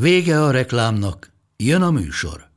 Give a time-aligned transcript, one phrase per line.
[0.00, 2.48] Vége a reklámnak, jön a műsor.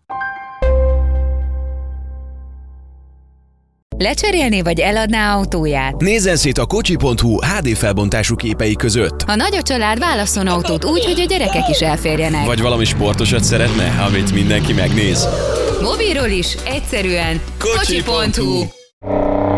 [3.98, 6.02] Lecserélni vagy eladná autóját?
[6.02, 9.22] Nézzen szét a kocsi.hu HD felbontású képei között.
[9.22, 12.46] Ha nagy a család, válasszon autót úgy, hogy a gyerekek is elférjenek.
[12.46, 15.28] Vagy valami sportosat szeretne, amit mindenki megnéz.
[15.82, 18.12] Mobilról is, egyszerűen Kocsi.hu.
[18.12, 19.49] kocsi.hu.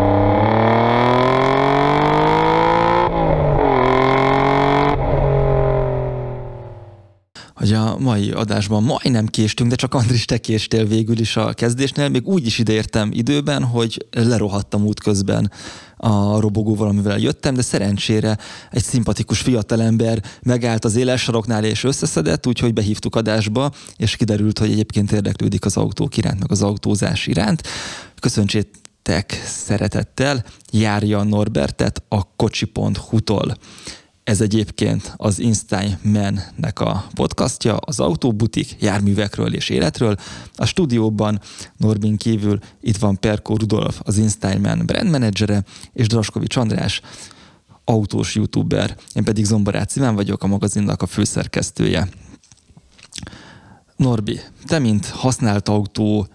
[7.61, 12.09] hogy a mai adásban majdnem késtünk, de csak Andris, te késtél végül is a kezdésnél.
[12.09, 15.51] Még úgy is ideértem időben, hogy lerohadtam útközben
[15.97, 18.37] a robogóval, amivel jöttem, de szerencsére
[18.71, 25.11] egy szimpatikus fiatalember megállt az élessaroknál és összeszedett, úgyhogy behívtuk adásba, és kiderült, hogy egyébként
[25.11, 27.67] érdeklődik az autók iránt, meg az autózás iránt.
[28.19, 33.55] Köszöntsétek szeretettel Járja Norbertet a kocsi.hu-tól.
[34.23, 40.15] Ez egyébként az Installman-nek a podcastja, az autóbutik járművekről és életről.
[40.55, 41.39] A stúdióban
[41.77, 45.63] Norbin kívül itt van Perko Rudolf, az Installman brand managere,
[45.93, 47.01] és Draskovics András,
[47.83, 48.97] autós youtuber.
[49.13, 52.09] Én pedig Zombarát Iván vagyok, a magazinnak a főszerkesztője.
[53.95, 56.27] Norbi, te mint használt autó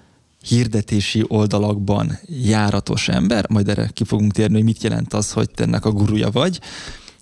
[0.43, 5.62] hirdetési oldalakban járatos ember, majd erre ki fogunk térni, hogy mit jelent az, hogy te
[5.62, 6.61] ennek a guruja vagy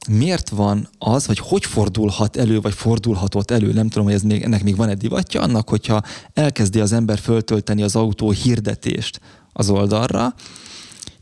[0.08, 4.42] miért van az, vagy hogy fordulhat elő, vagy fordulhatott elő, nem tudom, hogy ez még,
[4.42, 6.02] ennek még van egy divatja, annak, hogyha
[6.32, 9.20] elkezdi az ember föltölteni az autó hirdetést
[9.52, 10.34] az oldalra,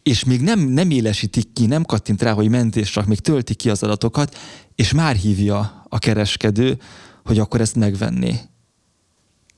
[0.02, 3.70] és még nem, nem élesítik ki, nem kattint rá, hogy mentés, csak még tölti ki
[3.70, 4.36] az adatokat,
[4.74, 6.78] és már hívja a kereskedő,
[7.24, 8.34] hogy akkor ezt megvenni.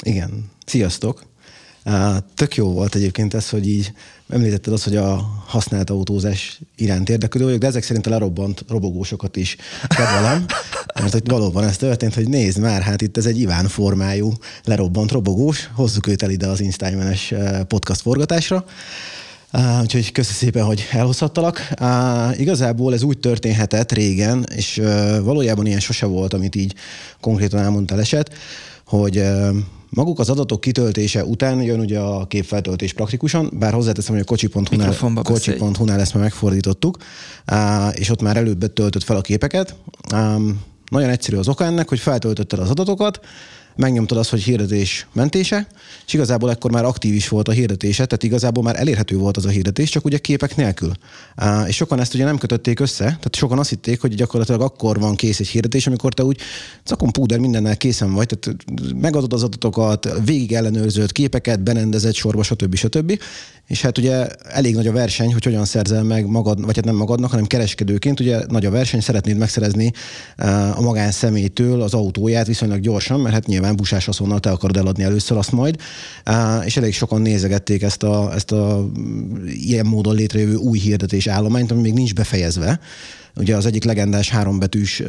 [0.03, 0.51] Igen.
[0.67, 1.34] Sziasztok!
[2.35, 3.93] Tök jó volt egyébként ez, hogy így
[4.29, 5.15] említetted azt, hogy a
[5.47, 9.57] használt autózás iránt érdeklődő vagyok, de ezek szerint a lerobbant robogósokat is
[9.89, 10.45] kedvelem,
[11.01, 14.33] mert hogy valóban ez történt, hogy nézd már, hát itt ez egy Iván formájú
[14.65, 18.65] lerobbant robogós, hozzuk őt el ide az Instagram's podcast forgatásra.
[19.53, 21.69] Uh, úgyhogy köszönöm szépen, hogy elhozhattalak.
[21.81, 26.75] Uh, igazából ez úgy történhetett régen, és uh, valójában ilyen sose volt, amit így
[27.21, 28.31] konkrétan elmondtál eset,
[28.85, 29.57] hogy uh,
[29.95, 35.23] Maguk az adatok kitöltése után jön ugye a képfeltöltés praktikusan, bár hozzáteszem, hogy a kocsi.hu-nál,
[35.23, 36.97] kocsi.hu-nál ezt már megfordítottuk,
[37.93, 39.75] és ott már előbb töltött fel a képeket.
[40.91, 43.21] Nagyon egyszerű az oka ennek, hogy feltöltötted az adatokat,
[43.77, 45.67] megnyomtad azt, hogy hirdetés mentése,
[46.07, 49.45] és igazából ekkor már aktív is volt a hirdetése, tehát igazából már elérhető volt az
[49.45, 50.93] a hirdetés, csak ugye képek nélkül.
[51.67, 55.15] És sokan ezt ugye nem kötötték össze, tehát sokan azt hitték, hogy gyakorlatilag akkor van
[55.15, 56.39] kész egy hirdetés, amikor te úgy
[56.85, 58.65] cakon púder mindennel készen vagy, tehát
[59.01, 62.75] megadod az adatokat, végig ellenőrzött képeket, benendezett sorba, stb.
[62.75, 63.19] stb.
[63.67, 66.95] És hát ugye elég nagy a verseny, hogy hogyan szerzel meg magad, vagy hát nem
[66.95, 69.93] magadnak, hanem kereskedőként, ugye nagy a verseny, szeretnéd megszerezni
[70.75, 75.37] a magánszemélytől az autóját viszonylag gyorsan, mert hát nyilván busás azonnal te akarod eladni először
[75.37, 75.77] azt majd,
[76.65, 78.89] és elég sokan nézegették ezt a, ezt a
[79.47, 82.81] ilyen módon létrejövő új hirdetés állományt, ami még nincs befejezve.
[83.37, 85.03] Ugye az egyik legendás hárombetűs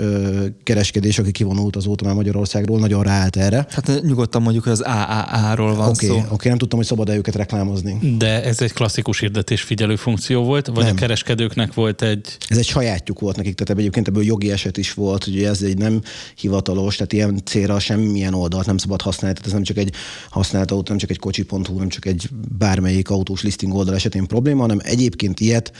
[0.64, 3.66] kereskedés, aki kivonult azóta már Magyarországról, nagyon ráállt erre.
[3.70, 6.16] Hát nyugodtan mondjuk, hogy az AAA-ról van okay, szó.
[6.16, 8.18] Oké, okay, nem tudtam, hogy szabad-e őket reklámozni.
[8.18, 10.96] De ez egy klasszikus hirdetés figyelő funkció volt, vagy nem.
[10.96, 12.38] a kereskedőknek volt egy...
[12.48, 15.78] Ez egy sajátjuk volt nekik, tehát egyébként ebből jogi eset is volt, hogy ez egy
[15.78, 16.02] nem
[16.36, 19.94] hivatalos, tehát ilyen célra semmilyen oldalt nem szabad használni, tehát ez nem csak egy
[20.30, 24.62] használt autó, nem csak egy kocsi.hu, nem csak egy bármelyik autós listing oldal esetén probléma,
[24.62, 25.72] hanem egyébként ilyet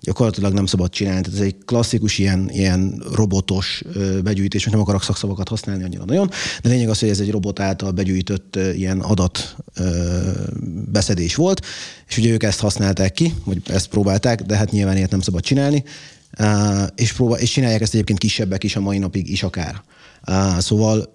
[0.00, 1.20] gyakorlatilag nem szabad csinálni.
[1.20, 3.82] Tehát ez egy klasszikus ilyen, ilyen robotos
[4.22, 6.30] begyűjtés, most nem akarok szakszavakat használni annyira nagyon,
[6.62, 9.56] de lényeg az, hogy ez egy robot által begyűjtött ilyen adat
[10.92, 11.66] beszedés volt,
[12.08, 15.42] és ugye ők ezt használták ki, vagy ezt próbálták, de hát nyilván ilyet nem szabad
[15.42, 15.84] csinálni,
[16.94, 19.82] és, próbál, és csinálják ezt egyébként kisebbek is a mai napig is akár.
[20.58, 21.12] Szóval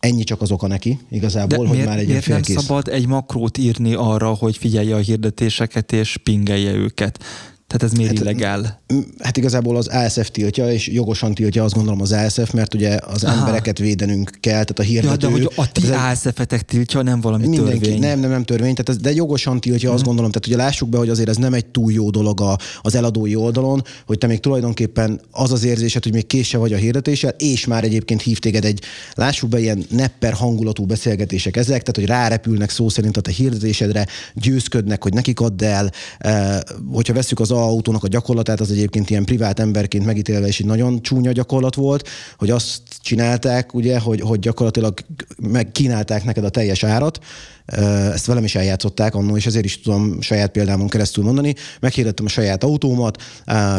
[0.00, 3.06] ennyi csak az oka neki igazából, De hogy miért, már egy miért nem szabad egy
[3.06, 7.24] makrót írni arra, hogy figyelje a hirdetéseket és pingelje őket?
[7.66, 8.82] Tehát ez miért hát, illegál?
[9.18, 13.24] Hát igazából az ASF tiltja, és jogosan tiltja azt gondolom az ASF, mert ugye az
[13.24, 13.38] Aha.
[13.38, 15.10] embereket védenünk kell, tehát a hirdető...
[15.10, 18.00] Ja, de hogy a ti ASF-etek tiltja, nem valami mindenki, törvény.
[18.00, 19.96] Nem, nem, nem törvény, tehát ez, de jogosan tiltja, hmm.
[19.96, 22.58] azt gondolom, tehát ugye lássuk be, hogy azért ez nem egy túl jó dolog a,
[22.80, 26.76] az eladói oldalon, hogy te még tulajdonképpen az az érzésed, hogy még késse vagy a
[26.76, 28.80] hirdetéssel, és már egyébként hív téged egy,
[29.14, 34.06] lássuk be, ilyen nepper hangulatú beszélgetések ezek, tehát hogy rárepülnek szó szerint a te hirdetésedre,
[34.34, 36.58] győzködnek, hogy nekik add el, eh,
[36.92, 41.02] hogyha veszük az autónak a gyakorlatát, az egyébként ilyen privát emberként megítélve is egy nagyon
[41.02, 44.98] csúnya gyakorlat volt, hogy azt csinálták, ugye, hogy, hogy gyakorlatilag
[45.38, 47.18] megkínálták neked a teljes árat,
[47.66, 51.54] ezt velem is eljátszották annól, és ezért is tudom saját példámon keresztül mondani.
[51.80, 53.22] Meghirdettem a saját autómat,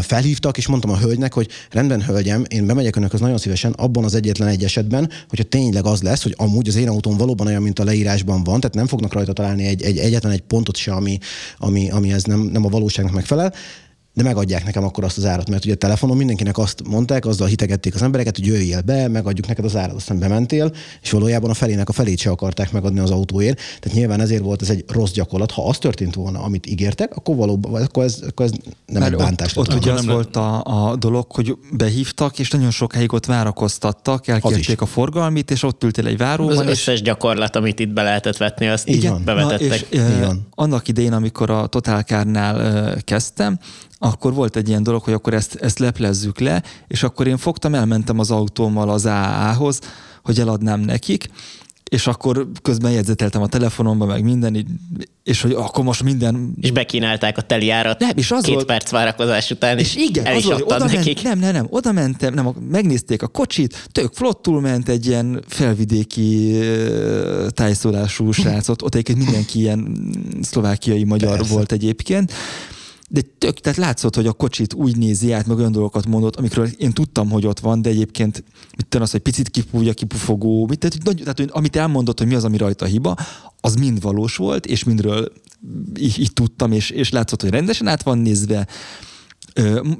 [0.01, 4.15] felhívtak, és mondtam a hölgynek, hogy rendben, hölgyem, én bemegyek önökhöz nagyon szívesen abban az
[4.15, 7.79] egyetlen egy esetben, hogyha tényleg az lesz, hogy amúgy az én autóm valóban olyan, mint
[7.79, 11.17] a leírásban van, tehát nem fognak rajta találni egy, egy egyetlen egy pontot se, ami,
[11.57, 13.53] ami, ami ez nem, nem a valóságnak megfelel,
[14.15, 17.47] de megadják nekem akkor azt az árat, mert ugye a telefonon mindenkinek azt mondták, azzal
[17.47, 20.71] hitegették az embereket, hogy jöjjél be, megadjuk neked az árat, aztán bementél,
[21.01, 23.59] és valójában a felének a felét se akarták megadni az autóért.
[23.79, 25.51] Tehát nyilván ezért volt ez egy rossz gyakorlat.
[25.51, 28.51] Ha az történt volna, amit ígértek, akkor valóban, akkor ez, akkor ez
[28.85, 29.57] nem mert egy bántás.
[29.57, 34.27] Ott, ott ugye az volt a, a dolog, hogy behívtak, és nagyon sokáig ott várakoztattak,
[34.27, 36.57] elkérték a forgalmit, és ott ültél egy váróban.
[36.57, 39.69] Az összes gyakorlat, amit itt be lehetett vetni, azt Igen, bevetettek.
[39.69, 40.47] Na, és, Igen.
[40.55, 43.59] Annak idején, amikor a Totálkárnál kezdtem,
[44.05, 47.73] akkor volt egy ilyen dolog, hogy akkor ezt, ezt leplezzük le, és akkor én fogtam,
[47.73, 49.79] elmentem az autómmal az AA-hoz,
[50.23, 51.29] hogy eladnám nekik,
[51.89, 54.67] és akkor közben jegyzeteltem a telefonomba, meg minden,
[55.23, 56.53] és hogy akkor most minden...
[56.61, 58.65] És bekínálták a teli árat nem, és az két volt...
[58.65, 61.23] perc várakozás után, és, és igen, el is az volt, oda nekik.
[61.23, 65.43] Ment, nem, nem, nem, oda mentem, nem, megnézték a kocsit, tök flottul ment egy ilyen
[65.47, 66.59] felvidéki
[67.49, 69.97] tájszólású srácot, ott egyébként mindenki ilyen
[70.41, 71.53] szlovákiai magyar Persze.
[71.53, 72.33] volt egyébként,
[73.09, 76.67] de tök, tehát látszott, hogy a kocsit úgy nézi át, meg olyan dolgokat mondott, amikről
[76.77, 78.43] én tudtam, hogy ott van, de egyébként
[78.77, 82.35] mit tudom, az, hogy picit kipúja, kipufogó, mit, tehát, tehát, hogy amit elmondott, hogy mi
[82.35, 83.15] az, ami rajta hiba,
[83.61, 85.31] az mind valós volt, és mindről
[85.99, 88.67] így, így tudtam, és, és látszott, hogy rendesen át van nézve,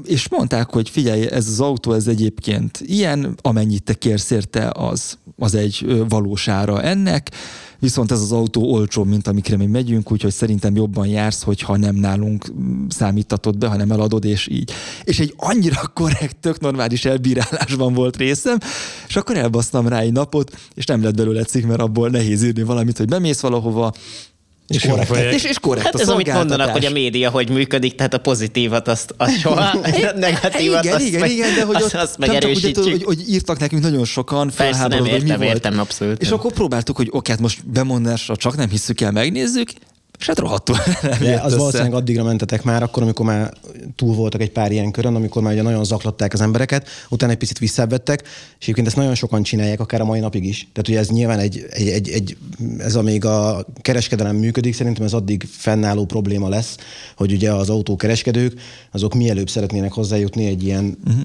[0.04, 5.18] és mondták, hogy figyelj, ez az autó, ez egyébként ilyen, amennyit te kérsz érte, az,
[5.38, 7.32] az egy valósára ennek,
[7.80, 11.96] viszont ez az autó olcsó, mint amikre mi megyünk, úgyhogy szerintem jobban jársz, hogyha nem
[11.96, 12.46] nálunk
[12.90, 14.72] számítatod be, hanem eladod, és így.
[15.04, 18.58] És egy annyira korrekt, tök normális elbírálásban volt részem,
[19.08, 22.64] és akkor elbasztam rá egy napot, és nem lett belőle cikk, mert abból nehéz írni
[22.64, 23.94] valamit, hogy bemész valahova,
[24.68, 27.96] és, és korrekt, és, és korrekt hát ez, amit mondanak, hogy a média hogy működik,
[27.96, 31.76] tehát a pozitívat azt, azt soha, a negatívat igen, azt igen, meg, igen, de hogy
[31.76, 32.86] azt, azt megerősítjük.
[32.86, 35.54] Úgy, hogy, hogy, írtak nekünk nagyon sokan, felháborodva, hogy mi értem, volt.
[35.54, 36.22] Értem, abszolút.
[36.22, 39.70] És akkor próbáltuk, hogy oké, hát most bemondásra csak nem hiszük el, megnézzük,
[40.20, 40.76] és hát rohadtul
[41.20, 41.58] De az össze.
[41.58, 43.54] valószínűleg addigra mentetek már, akkor, amikor már
[43.96, 47.38] túl voltak egy pár ilyen körön, amikor már ugye nagyon zaklatták az embereket, utána egy
[47.38, 48.22] picit visszavettek,
[48.60, 50.68] és egyébként ezt nagyon sokan csinálják, akár a mai napig is.
[50.74, 52.38] Tehát ugye ez nyilván egy, egy, egy, egy
[52.78, 56.78] ez amíg a kereskedelem működik, szerintem ez addig fennálló probléma lesz,
[57.18, 58.54] hogy ugye az autókereskedők,
[58.92, 61.24] azok mielőbb szeretnének hozzájutni egy ilyen uh-huh.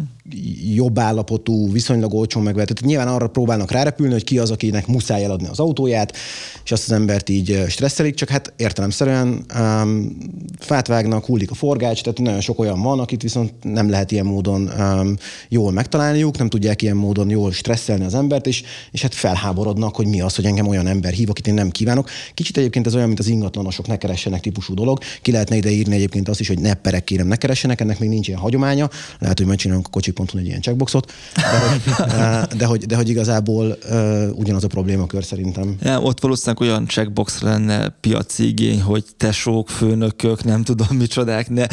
[0.75, 2.73] jobb állapotú, viszonylag olcsón megvehető.
[2.73, 6.17] Tehát nyilván arra próbálnak rárepülni, hogy ki az, akinek muszáj eladni az autóját,
[6.65, 10.17] és azt az embert így stresszelik, csak hát értelemszerűen um,
[10.59, 14.27] fát vágnak, hullik a forgács, tehát nagyon sok olyan van, akit viszont nem lehet ilyen
[14.27, 15.17] módon um,
[15.49, 20.07] jól megtalálniuk, nem tudják ilyen módon jól stresszelni az embert, és, és hát felháborodnak, hogy
[20.07, 22.09] mi az, hogy engem olyan ember hív, akit én nem kívánok.
[22.35, 24.99] Kicsit egyébként ez olyan, mint az ingatlanosok ne keressenek típusú dolog.
[25.23, 28.09] Ki lehetne ide írni egyébként azt is, hogy ne perek kérem, ne keressenek, ennek még
[28.09, 28.91] nincs ilyen hagyománya.
[29.19, 33.79] Lehet, hogy megcsinálunk a kocsi.hu egy ilyen checkboxot, de hogy, de hogy, de hogy igazából
[33.91, 35.77] uh, ugyanaz a problémakör szerintem.
[35.83, 41.67] Ja, ott valószínűleg olyan checkbox lenne piaci igény, hogy tesók, főnökök, nem tudom micsodák, ne,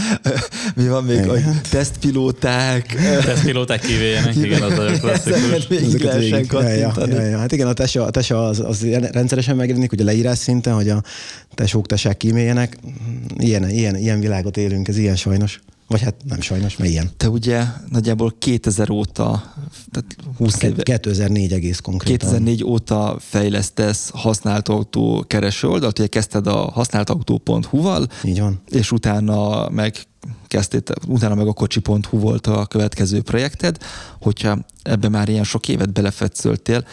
[0.75, 2.95] mi van még, hogy tesztpilóták.
[3.25, 5.67] tesztpilóták kivéljenek, igen, az a klasszikus.
[5.67, 9.55] Még lehessen ja, ja, ja, ja, hát igen, a tesa, a tesa az, az rendszeresen
[9.55, 11.03] megjelenik, hogy a leírás szinten, hogy a
[11.53, 12.77] tesók, tesák kíméljenek.
[13.37, 15.59] Ilyen, ilyen, ilyen világot élünk, ez ilyen sajnos.
[15.87, 17.09] Vagy hát nem sajnos, mert ilyen.
[17.17, 19.53] Te ugye nagyjából 2000 óta,
[19.91, 20.83] tehát 20 éve...
[20.83, 22.29] 2004 egész konkrétan.
[22.29, 28.07] 2004 óta fejlesztesz használt autó kereső oldalt, ugye kezdted a használtautó.hu-val.
[28.23, 28.61] Így van.
[28.69, 29.95] És utána meg
[30.47, 33.77] kezdtél, utána meg a kocsi.hu volt a következő projekted.
[34.21, 36.85] Hogyha ebbe már ilyen sok évet belefetszöltél,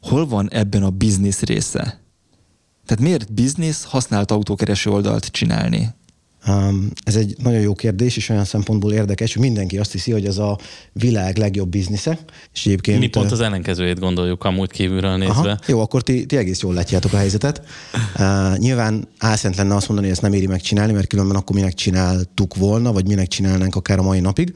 [0.00, 2.00] hol van ebben a biznisz része?
[2.86, 5.94] Tehát miért biznisz használt autókereső oldalt csinálni?
[7.04, 10.38] Ez egy nagyon jó kérdés, és olyan szempontból érdekes, hogy mindenki azt hiszi, hogy ez
[10.38, 10.58] a
[10.92, 12.18] világ legjobb biznisze.
[12.54, 15.32] És egyébként, Mi pont az ellenkezőjét gondoljuk amúgy kívülről nézve.
[15.32, 17.62] Aha, jó, akkor ti, ti egész jól látjátok a helyzetet.
[18.18, 21.74] Uh, nyilván álszent lenne azt mondani, hogy ezt nem éri megcsinálni, mert különben akkor minek
[21.74, 24.54] csináltuk volna, vagy minek csinálnánk akár a mai napig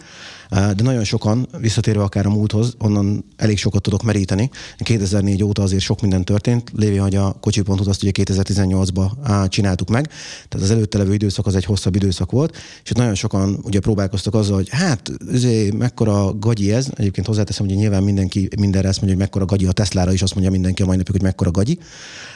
[0.50, 4.50] de nagyon sokan, visszatérve akár a múlthoz, onnan elég sokat tudok meríteni.
[4.78, 10.06] 2004 óta azért sok minden történt, lévén, hogy a kocsi.hu azt ugye 2018-ban csináltuk meg,
[10.48, 14.34] tehát az előtte levő időszak az egy hosszabb időszak volt, és nagyon sokan ugye próbálkoztak
[14.34, 19.16] azzal, hogy hát azért mekkora gagyi ez, egyébként hozzáteszem, hogy nyilván mindenki mindenre ezt mondja,
[19.16, 21.78] hogy mekkora gagyi a Teslára is, azt mondja mindenki a mai napig, hogy mekkora gagyi.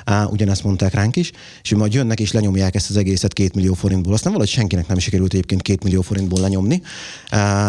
[0.04, 3.54] Á, ugyanezt mondták ránk is, és hogy majd jönnek és lenyomják ezt az egészet két
[3.54, 4.12] millió forintból.
[4.12, 6.82] Aztán valahogy senkinek nem sikerült egyébként két millió forintból lenyomni,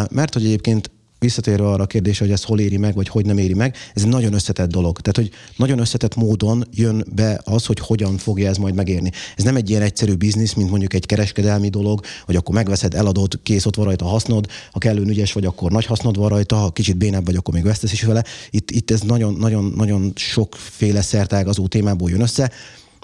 [0.10, 3.26] mert mert hogy egyébként visszatérve arra a kérdésre, hogy ez hol éri meg, vagy hogy
[3.26, 5.00] nem éri meg, ez egy nagyon összetett dolog.
[5.00, 9.12] Tehát, hogy nagyon összetett módon jön be az, hogy hogyan fogja ez majd megérni.
[9.36, 13.40] Ez nem egy ilyen egyszerű biznisz, mint mondjuk egy kereskedelmi dolog, hogy akkor megveszed, eladod,
[13.44, 16.72] kész, ott van rajta hasznod, ha kellően ügyes vagy, akkor nagy hasznod van rajta, ha
[16.72, 18.24] kicsit bénebb vagy, akkor még vesztesz is vele.
[18.50, 22.52] Itt, itt ez nagyon-nagyon sokféle szertágazó témából jön össze.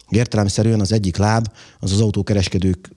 [0.09, 1.47] Értelemszerűen az egyik láb
[1.79, 2.89] az az autókereskedők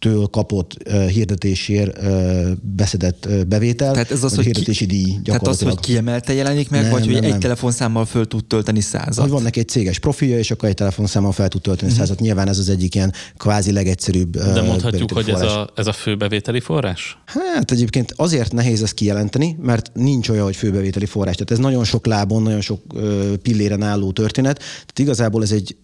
[0.00, 5.18] től kapott uh, hirdetésért uh, beszedett uh, bevétel, tehát ez az, hogy hirdetési ki, díj
[5.24, 7.32] Tehát az, hogy kiemelte jelenik meg, nem, vagy nem, hogy nem.
[7.32, 9.24] egy telefonszámmal föl tud tölteni százat?
[9.24, 12.06] Hogy van neki egy céges profilja, és akkor egy telefonszámmal fel tud tölteni uh-huh.
[12.06, 12.20] százat.
[12.20, 16.60] Nyilván ez az egyik ilyen kvázi legegyszerűbb De mondhatjuk, hogy ez a, ez a főbevételi
[16.60, 17.18] forrás?
[17.24, 21.34] Hát egyébként azért nehéz ezt kijelenteni, mert nincs olyan, hogy főbevételi forrás.
[21.34, 24.58] Tehát ez nagyon sok lábon, nagyon sok uh, pilléren álló történet.
[24.58, 25.76] Tehát igazából ez egy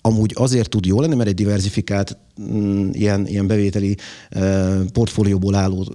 [0.00, 2.16] amúgy azért tud jó lenni, mert egy diversifikált
[2.92, 3.96] ilyen, ilyen bevételi
[4.92, 5.94] portfólióból álló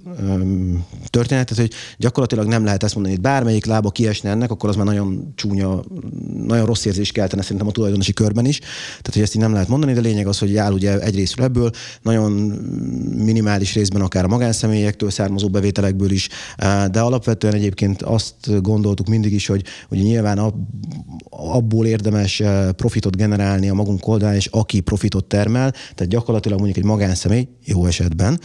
[1.06, 4.76] történet, tehát hogy gyakorlatilag nem lehet ezt mondani, hogy bármelyik lába kiesne ennek, akkor az
[4.76, 5.82] már nagyon csúnya,
[6.46, 8.58] nagyon rossz érzés keltene szerintem a tulajdonosi körben is.
[8.58, 11.70] Tehát, hogy ezt így nem lehet mondani, de lényeg az, hogy áll ugye egyrésztről ebből,
[12.02, 12.32] nagyon
[13.16, 16.28] minimális részben akár a magánszemélyektől származó bevételekből is,
[16.90, 20.54] de alapvetően egyébként azt gondoltuk mindig is, hogy, hogy nyilván
[21.30, 22.42] abból érdemes
[22.76, 27.86] profitot generálni a magunk oldalán, és aki profitot termel, tehát gyakorlatilag mondjuk egy magánszemély, jó
[27.86, 28.40] esetben,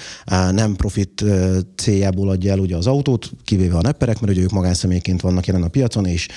[0.51, 1.23] nem profit
[1.75, 5.63] céljából adja el ugye az autót, kivéve a nepperek, mert ugye ők magánszemélyként vannak jelen
[5.63, 6.27] a piacon, és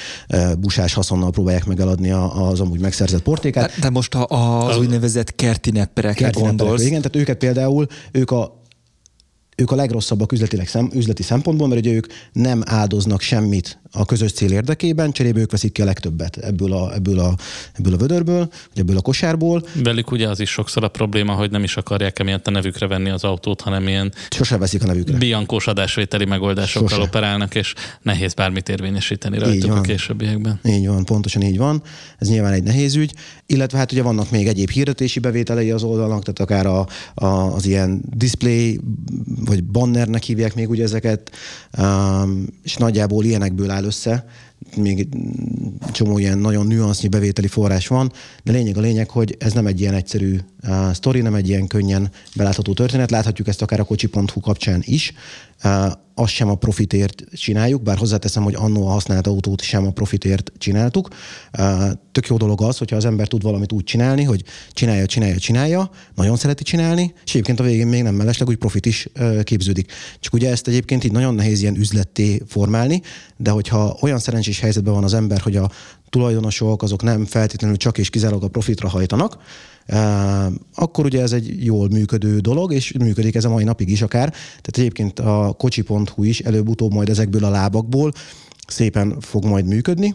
[0.58, 3.78] busás haszonnal próbálják meg eladni az amúgy megszerzett portékát.
[3.80, 6.84] De, most a, az úgynevezett kerti nepperekre gondolsz.
[6.84, 8.62] Igen, tehát őket például, ők a
[9.56, 14.32] ők a legrosszabbak üzletileg szem, üzleti szempontból, mert ugye ők nem áldoznak semmit a közös
[14.32, 17.34] cél érdekében, cserébe ők veszik ki a legtöbbet ebből a, ebből a,
[17.72, 19.66] ebből a vödörből, vagy ebből a kosárból.
[19.82, 23.10] Velük ugye az is sokszor a probléma, hogy nem is akarják emiatt a nevükre venni
[23.10, 25.18] az autót, hanem ilyen Sose veszik a nevükre.
[25.18, 27.02] biankós adásvételi megoldásokkal Sose.
[27.02, 30.60] operálnak, és nehéz bármit érvényesíteni rajtuk a későbbiekben.
[30.64, 31.82] Így van, pontosan így van.
[32.18, 33.14] Ez nyilván egy nehéz ügy.
[33.46, 37.66] Illetve hát ugye vannak még egyéb hirdetési bevételei az oldalnak, tehát akár a, a, az
[37.66, 38.80] ilyen display,
[39.44, 41.30] vagy bannernek hívják még ugye ezeket,
[41.78, 44.26] um, és nagyjából ilyenekből áll össze,
[44.76, 45.08] még
[45.92, 48.12] csomó ilyen nagyon nüansznyi bevételi forrás van,
[48.42, 51.66] de lényeg a lényeg, hogy ez nem egy ilyen egyszerű uh, sztori, nem egy ilyen
[51.66, 53.10] könnyen belátható történet.
[53.10, 55.12] Láthatjuk ezt akár a kocsi.hu kapcsán is.
[55.64, 59.90] Uh, azt sem a profitért csináljuk, bár hozzáteszem, hogy annó a használt autót sem a
[59.90, 61.08] profitért csináltuk.
[62.12, 65.90] Tök jó dolog az, hogyha az ember tud valamit úgy csinálni, hogy csinálja, csinálja, csinálja,
[66.14, 69.08] nagyon szereti csinálni, és egyébként a végén még nem mellesleg úgy profit is
[69.42, 69.92] képződik.
[70.20, 73.02] Csak ugye ezt egyébként így nagyon nehéz ilyen üzletté formálni,
[73.36, 75.70] de hogyha olyan szerencsés helyzetben van az ember, hogy a
[76.08, 79.38] tulajdonosok azok nem feltétlenül csak és kizárólag a profitra hajtanak,
[80.74, 84.30] akkor ugye ez egy jól működő dolog, és működik ez a mai napig is akár.
[84.30, 88.12] Tehát egyébként a kocsi.hu is előbb-utóbb majd ezekből a lábakból
[88.66, 90.14] szépen fog majd működni,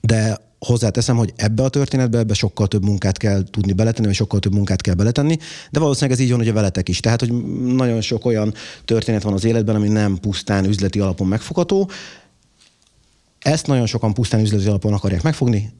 [0.00, 4.40] de hozzáteszem, hogy ebbe a történetbe ebbe sokkal több munkát kell tudni beletenni, vagy sokkal
[4.40, 5.36] több munkát kell beletenni,
[5.70, 7.00] de valószínűleg ez így van ugye veletek is.
[7.00, 7.32] Tehát, hogy
[7.64, 8.54] nagyon sok olyan
[8.84, 11.90] történet van az életben, ami nem pusztán üzleti alapon megfogható.
[13.38, 15.72] Ezt nagyon sokan pusztán üzleti alapon akarják megfogni,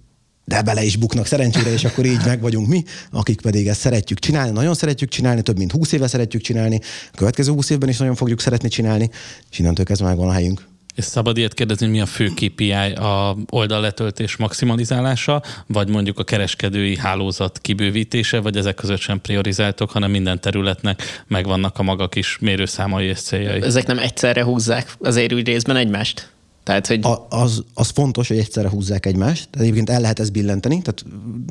[0.48, 4.18] de bele is buknak szerencsére, és akkor így meg vagyunk mi, akik pedig ezt szeretjük
[4.18, 6.80] csinálni, nagyon szeretjük csinálni, több mint 20 éve szeretjük csinálni,
[7.12, 9.10] a következő 20 évben is nagyon fogjuk szeretni csinálni,
[9.50, 10.66] és innentől kezdve megvan a helyünk.
[10.94, 16.96] És szabad ilyet kérdezni, mi a fő KPI a oldalletöltés maximalizálása, vagy mondjuk a kereskedői
[16.96, 23.06] hálózat kibővítése, vagy ezek között sem priorizáltok, hanem minden területnek megvannak a maga kis mérőszámai
[23.06, 23.62] és céljai.
[23.62, 26.30] Ezek nem egyszerre húzzák azért úgy részben egymást?
[26.68, 27.04] Tehát, hogy...
[27.04, 29.48] A, az, az fontos, hogy egyszerre húzzák egymást.
[29.50, 30.82] Tehát egyébként el lehet ezt billenteni.
[30.82, 31.04] Tehát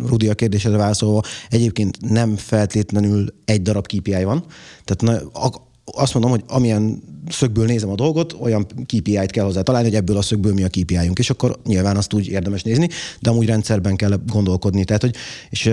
[0.10, 4.46] Rudi a kérdésre válaszolva, egyébként nem feltétlenül egy darab KPI van.
[4.86, 5.42] Tehát na,
[5.86, 10.18] azt mondom, hogy amilyen szögből nézem a dolgot, olyan KPI-t kell hozzá találni, hogy ebből
[10.18, 13.96] a szögből mi a KPI-unk, és akkor nyilván azt úgy érdemes nézni, de amúgy rendszerben
[13.96, 14.84] kell gondolkodni.
[14.84, 15.16] Tehát, hogy,
[15.50, 15.72] és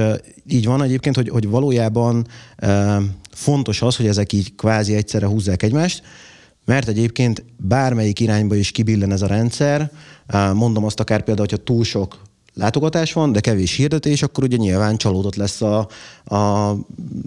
[0.49, 2.27] így van egyébként, hogy, hogy valójában
[3.31, 6.03] fontos az, hogy ezek így kvázi egyszerre húzzák egymást,
[6.65, 9.91] mert egyébként bármelyik irányba is kibillen ez a rendszer,
[10.53, 12.19] mondom azt akár például, hogyha túl sok
[12.55, 15.89] látogatás van, de kevés hirdetés, akkor ugye nyilván csalódott lesz a,
[16.25, 16.75] a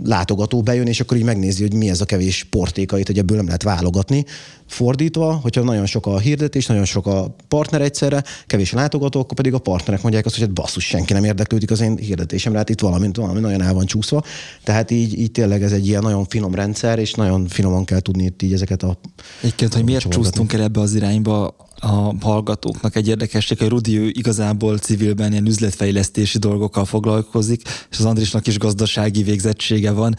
[0.03, 3.45] látogató, bejön, és akkor így megnézi, hogy mi ez a kevés portékait, hogy ebből nem
[3.45, 4.25] lehet válogatni.
[4.67, 9.35] Fordítva, hogyha nagyon sok a hirdetés, nagyon sok a partner egyszerre, kevés a látogató, akkor
[9.35, 12.69] pedig a partnerek mondják azt, hogy hát basszus, senki nem érdeklődik az én hirdetésemre, hát
[12.69, 14.23] itt valami, valami nagyon el van csúszva.
[14.63, 18.23] Tehát így, így tényleg ez egy ilyen nagyon finom rendszer, és nagyon finoman kell tudni
[18.23, 18.97] itt így ezeket a...
[19.41, 24.07] Egyébként, hogy miért csúsztunk el ebbe az irányba, a hallgatóknak egy érdekesség, hogy Rudi ő
[24.07, 30.15] igazából civilben ilyen üzletfejlesztési dolgokkal foglalkozik, és az Andrisnak is gazdasági végzettsége van.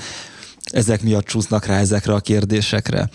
[0.64, 3.10] Ezek miatt csúsznak rá ezekre a kérdésekre.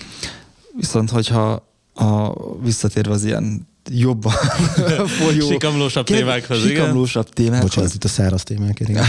[0.77, 4.33] Viszont, hogyha a, visszatérve az ilyen jobban
[5.19, 5.49] folyó...
[5.49, 6.69] Sikamlósabb témákhoz, igen?
[6.69, 7.69] Sikamlósabb témákhoz.
[7.69, 9.05] Bocsánat, itt a száraz témák, igen.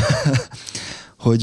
[1.19, 1.43] hogy,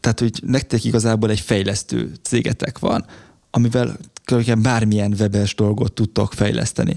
[0.00, 3.04] tehát, hogy nektek igazából egy fejlesztő cégetek van,
[3.50, 3.96] amivel
[4.62, 6.96] bármilyen webes dolgot tudtak fejleszteni.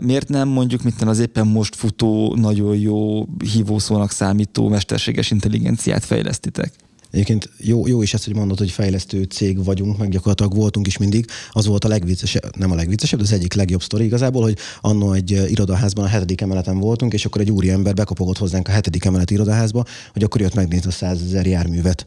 [0.00, 6.72] Miért nem mondjuk, mint az éppen most futó, nagyon jó hívószónak számító mesterséges intelligenciát fejlesztitek?
[7.10, 10.96] Egyébként jó, jó is ez, hogy mondod, hogy fejlesztő cég vagyunk, meg gyakorlatilag voltunk is
[10.96, 11.26] mindig.
[11.50, 15.12] Az volt a legviccesebb, nem a legviccesebb, de az egyik legjobb sztori igazából, hogy annó
[15.12, 19.04] egy irodaházban a hetedik emeleten voltunk, és akkor egy úri ember bekopogott hozzánk a hetedik
[19.04, 22.04] emelet irodaházba, hogy akkor jött megnézni a százezer járművet.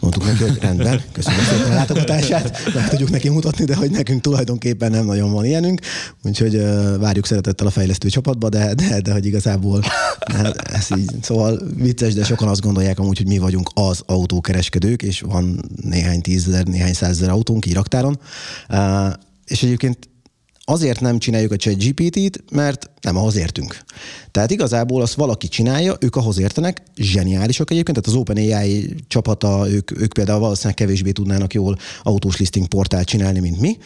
[0.00, 4.20] Mondtuk neki, hogy rendben, köszönöm szépen a látogatását, meg tudjuk neki mutatni, de hogy nekünk
[4.20, 5.80] tulajdonképpen nem nagyon van ilyenünk,
[6.24, 9.80] úgyhogy uh, várjuk szeretettel a fejlesztő csapatba, de, de, de hogy igazából
[10.18, 14.02] hát, ez így, szóval vicces, de sokan azt gondolják amúgy, hogy mi vagyunk az
[14.40, 18.18] autókereskedők, és van néhány tízezer, néhány százezer autónk így raktáron,
[19.46, 20.08] és egyébként
[20.64, 23.78] azért nem csináljuk a ChatGPT-t, mert nem ahhoz értünk.
[24.30, 30.00] Tehát igazából azt valaki csinálja, ők ahhoz értenek, zseniálisak egyébként, tehát az OpenAI csapata, ők,
[30.00, 33.76] ők például valószínűleg kevésbé tudnának jól autós listing portált csinálni, mint mi,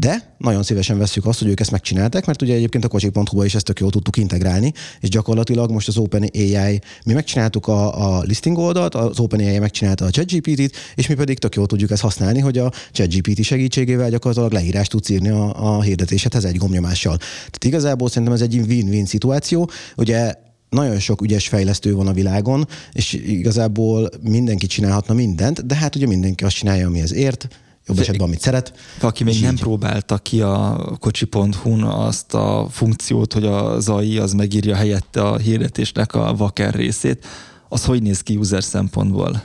[0.00, 3.54] de nagyon szívesen veszük azt, hogy ők ezt megcsinálták, mert ugye egyébként a kocsik.hu-ba is
[3.54, 8.58] ezt tök jól tudtuk integrálni, és gyakorlatilag most az OpenAI, mi megcsináltuk a, a listing
[8.58, 12.58] oldalt, az OpenAI megcsinálta a ChatGPT-t, és mi pedig tök jól tudjuk ezt használni, hogy
[12.58, 17.16] a ChatGPT segítségével gyakorlatilag leírást tudsz írni a, a hirdetésedhez egy gomnyomással.
[17.16, 19.70] Tehát igazából szerintem ez egy win-win szituáció.
[19.96, 20.34] Ugye
[20.68, 26.06] nagyon sok ügyes fejlesztő van a világon, és igazából mindenki csinálhatna mindent, de hát ugye
[26.06, 27.48] mindenki azt csinálja, amihez ért,
[27.86, 28.72] jobb esetben, amit szeret.
[29.00, 29.60] Aki még nem így...
[29.60, 36.14] próbálta ki a kocsi.hu-n azt a funkciót, hogy az AI az megírja helyette a hirdetésnek
[36.14, 37.26] a vaker részét,
[37.68, 39.42] az hogy néz ki user szempontból?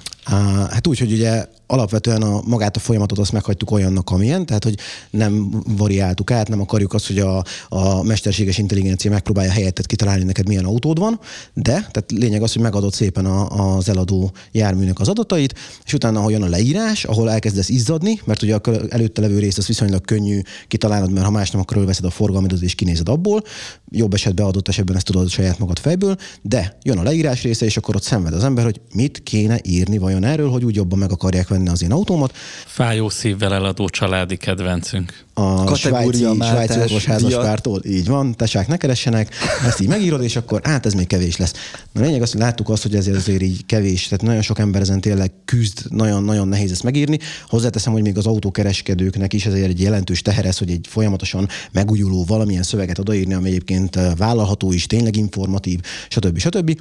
[0.70, 4.78] Hát úgy, hogy ugye alapvetően a, magát a folyamatot azt meghagytuk olyannak, amilyen, tehát hogy
[5.10, 10.48] nem variáltuk át, nem akarjuk azt, hogy a, a mesterséges intelligencia megpróbálja helyettet kitalálni neked,
[10.48, 11.20] milyen autód van,
[11.54, 15.54] de tehát lényeg az, hogy megadod szépen a, az eladó járműnek az adatait,
[15.86, 19.58] és utána, ahol jön a leírás, ahol elkezdesz izzadni, mert ugye a előtte levő részt
[19.58, 23.44] az viszonylag könnyű kitalálnod, mert ha más nem, akkor veszed a forgalmidat és kinézed abból,
[23.92, 27.78] jobb esetben adott esetben ezt tudod saját magad fejből, de jön a leírás része, és
[27.78, 31.12] akkor ott szenved az ember, hogy mit kéne írni vajon erről, hogy úgy jobban meg
[31.12, 32.34] akarják venni az én autómat.
[32.66, 35.24] Fájó szívvel eladó családi kedvencünk.
[35.34, 39.34] A svájci, svájci okos házaspártól, így van, tesák ne keressenek,
[39.66, 41.54] ezt így megírod, és akkor hát ez még kevés lesz.
[41.92, 44.82] Na lényeg az, hogy láttuk azt, hogy ez azért így kevés, tehát nagyon sok ember
[44.82, 47.20] ezen tényleg küzd, nagyon-nagyon nehéz ezt megírni.
[47.48, 52.64] Hozzáteszem, hogy még az autókereskedőknek is ez egy jelentős teherez, hogy egy folyamatosan megújuló valamilyen
[52.64, 56.38] szöveget odaírni, ami egyébként eh, vállalható is, tényleg informatív, stb.
[56.38, 56.80] stb.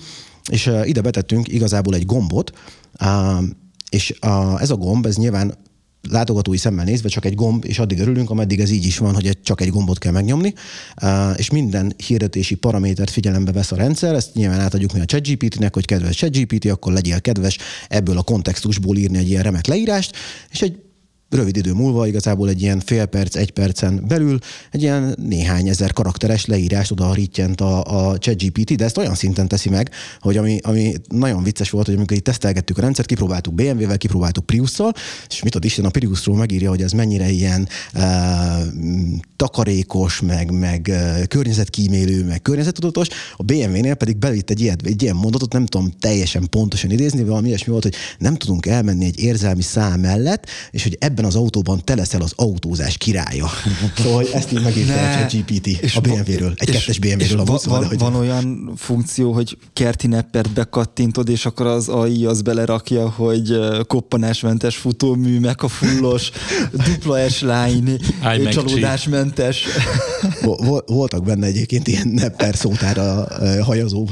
[0.51, 2.53] És uh, ide betettünk igazából egy gombot,
[3.95, 5.55] és a, ez a gomb, ez nyilván
[6.11, 9.39] látogatói szemmel nézve csak egy gomb, és addig örülünk, ameddig ez így is van, hogy
[9.43, 10.55] csak egy gombot kell megnyomni,
[11.37, 15.85] és minden hirdetési paramétert figyelembe vesz a rendszer, ezt nyilván átadjuk mi a ChatGPT-nek, hogy
[15.85, 20.17] kedves ChatGPT, akkor legyél kedves ebből a kontextusból írni egy ilyen remek leírást,
[20.51, 20.79] és egy
[21.35, 24.39] rövid idő múlva, igazából egy ilyen fél perc, egy percen belül
[24.71, 29.49] egy ilyen néhány ezer karakteres leírást oda rittyent a, a ChatGPT, de ezt olyan szinten
[29.49, 33.55] teszi meg, hogy ami, ami nagyon vicces volt, hogy amikor itt tesztelgettük a rendszert, kipróbáltuk
[33.55, 34.93] BMW-vel, kipróbáltuk Prius-szal,
[35.29, 38.03] és mit ad Isten a Priusról megírja, hogy ez mennyire ilyen uh,
[39.37, 45.17] takarékos, meg, meg uh, környezetkímélő, meg környezetudatos, a BMW-nél pedig bevitt egy ilyen, egy ilyen
[45.17, 49.63] mondatot, nem tudom teljesen pontosan idézni, valami ilyesmi volt, hogy nem tudunk elmenni egy érzelmi
[49.63, 53.51] szám mellett, és hogy ebben ebben az autóban te leszel az autózás királya.
[54.03, 57.81] szóval ezt így megírta a GPT a BMW-ről, egy és, kettes BMW-ről a buszon.
[57.81, 63.59] Van, van olyan funkció, hogy kerti neppert bekattintod, és akkor az AI az belerakja, hogy
[63.87, 66.31] koppanásmentes futómű, megafullos,
[66.87, 67.97] dupla S-line,
[68.51, 69.65] csalódásmentes.
[70.87, 73.27] Voltak benne egyébként ilyen nepper szótára
[73.63, 74.09] hajazó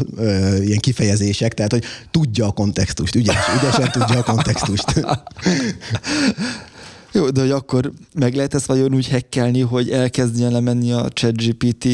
[0.61, 4.85] ilyen kifejezések, tehát hogy tudja a kontextust, ügyes, ügyesen tudja a kontextust.
[7.13, 11.87] Jó, de hogy akkor meg lehet ezt vajon úgy hekkelni, hogy elkezdjen lemenni a ChatGPT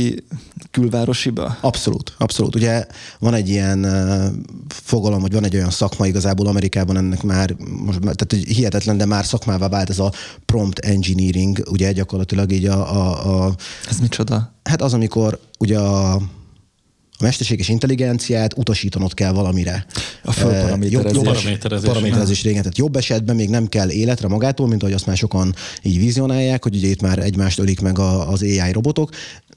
[0.71, 1.57] külvárosiba?
[1.61, 2.55] Abszolút, abszolút.
[2.55, 2.87] Ugye
[3.19, 3.87] van egy ilyen
[4.69, 9.25] fogalom, hogy van egy olyan szakma igazából Amerikában ennek már, most, tehát hihetetlen, de már
[9.25, 10.13] szakmává vált ez a
[10.47, 12.97] prompt engineering, ugye gyakorlatilag így a...
[12.97, 13.55] a, a
[13.89, 14.53] ez micsoda?
[14.63, 16.21] Hát az, amikor ugye a
[17.19, 19.87] a mesterséges intelligenciát utasítanod kell valamire.
[20.23, 21.13] A fölparaméterezés.
[21.13, 21.89] Jobb, paraméterezés.
[21.89, 22.61] paraméterezés régen.
[22.61, 26.63] Tehát jobb esetben még nem kell életre magától, mint ahogy azt már sokan így vizionálják,
[26.63, 29.11] hogy ugye itt már egymást ölik meg az AI robotok.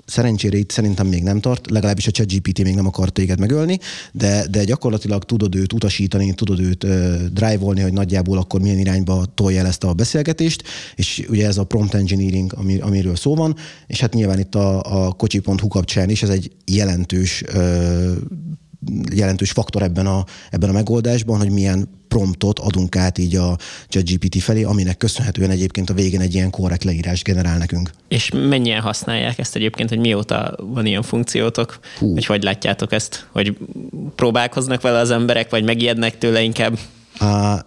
[0.06, 3.80] Szerencsére itt szerintem még nem tart, legalábbis a ChatGPT még nem akar téged megölni,
[4.12, 6.86] de, de gyakorlatilag tudod őt utasítani, tudod őt
[7.34, 10.64] drive-olni, hogy nagyjából akkor milyen irányba tolja el ezt a beszélgetést,
[10.96, 13.56] és ugye ez a prompt engineering, ami, amiről szó van,
[13.88, 17.44] és hát nyilván itt a, a kocsi.hu kapcsán is ez egy jelentős
[19.14, 24.42] jelentős faktor ebben a, ebben a megoldásban, hogy milyen promptot adunk át így a ChatGPT
[24.42, 27.92] felé, aminek köszönhetően egyébként a végén egy ilyen korrekt leírás generál nekünk.
[28.08, 32.14] És mennyien használják ezt egyébként, hogy mióta van ilyen funkciótok, Hú.
[32.14, 33.58] hogy hogy látjátok ezt, hogy
[34.16, 36.80] próbálkoznak vele az emberek, vagy megijednek tőle inkább?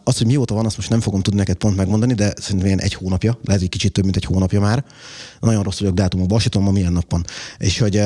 [0.05, 2.81] Az, hogy mióta van, azt most nem fogom tudni neked pont megmondani, de szerintem ilyen
[2.81, 4.85] egy hónapja, lehet, hogy kicsit több, mint egy hónapja már.
[5.41, 7.25] Nagyon rossz vagyok dátumokban, azt tudom, ma milyen nap van.
[7.59, 7.97] És hogy...
[7.97, 8.03] Uh,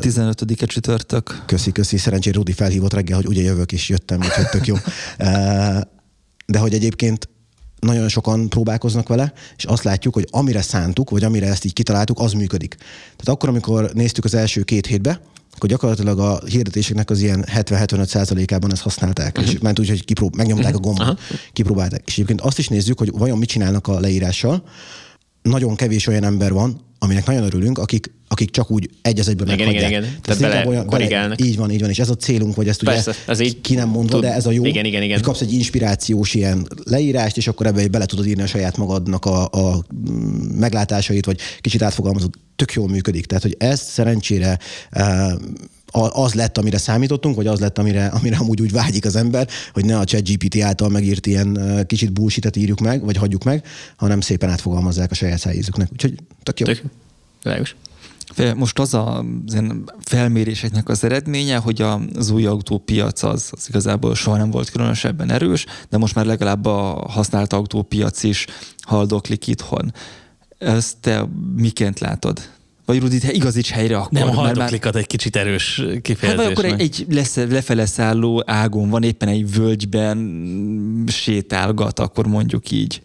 [0.00, 1.42] 15-e csütörtök.
[1.46, 1.96] Köszi, köszi.
[1.96, 4.76] Szerencsére Rudi felhívott reggel, hogy ugye jövök, és jöttem, úgyhogy tök jó.
[6.46, 7.28] De hogy egyébként
[7.80, 12.18] nagyon sokan próbálkoznak vele, és azt látjuk, hogy amire szántuk, vagy amire ezt így kitaláltuk,
[12.18, 12.74] az működik.
[12.76, 15.20] Tehát akkor, amikor néztük az első két hétbe,
[15.54, 19.52] akkor gyakorlatilag a hirdetéseknek az ilyen 70-75 százalékában ezt használták, uh-huh.
[19.52, 20.86] és ment úgy, hogy kiprób- megnyomták uh-huh.
[20.86, 21.38] a gombot, uh-huh.
[21.52, 22.02] kipróbálták.
[22.06, 24.64] És egyébként azt is nézzük, hogy vajon mit csinálnak a leírással.
[25.42, 29.50] Nagyon kevés olyan ember van, aminek nagyon örülünk, akik, akik csak úgy egy az egyben
[29.50, 30.16] igen, igen, igen.
[30.22, 33.10] Tehát, bele olyan, bele, így van, így van, és ez a célunk, hogy ezt Persze,
[33.10, 35.16] ugye ez így ki nem mondva, tud, de ez a jó, igen, igen, igen.
[35.16, 39.24] hogy kapsz egy inspirációs ilyen leírást, és akkor ebbe bele tudod írni a saját magadnak
[39.24, 39.84] a, a
[40.54, 43.26] meglátásait, vagy kicsit átfogalmazod, tök jól működik.
[43.26, 44.58] Tehát, hogy ez szerencsére
[44.92, 45.32] uh,
[45.92, 49.84] az lett, amire számítottunk, vagy az lett, amire, amire amúgy úgy vágyik az ember, hogy
[49.84, 54.50] ne a ChatGPT által megírt ilyen kicsit bullshit írjuk meg, vagy hagyjuk meg, hanem szépen
[54.50, 55.88] átfogalmazzák a saját szájízüknek.
[55.92, 56.66] Úgyhogy tök jó.
[56.66, 56.82] Tök.
[58.54, 59.62] Most az a az
[60.00, 61.82] felméréseknek az eredménye, hogy
[62.14, 66.66] az új autópiac az, az igazából soha nem volt különösebben erős, de most már legalább
[66.66, 68.46] a használt autópiac is
[68.80, 69.92] haldoklik itthon.
[70.58, 72.40] Ezt te miként látod?
[72.84, 74.12] Vagy Rudi, te igazíts helyre akkor.
[74.12, 75.02] Nem, a haldoklikat már...
[75.02, 76.44] egy kicsit erős kifejezés.
[76.44, 82.26] Hát vagy akkor egy, egy lesz, lefele szálló ágon van, éppen egy völgyben sétálgat, akkor
[82.26, 83.02] mondjuk így.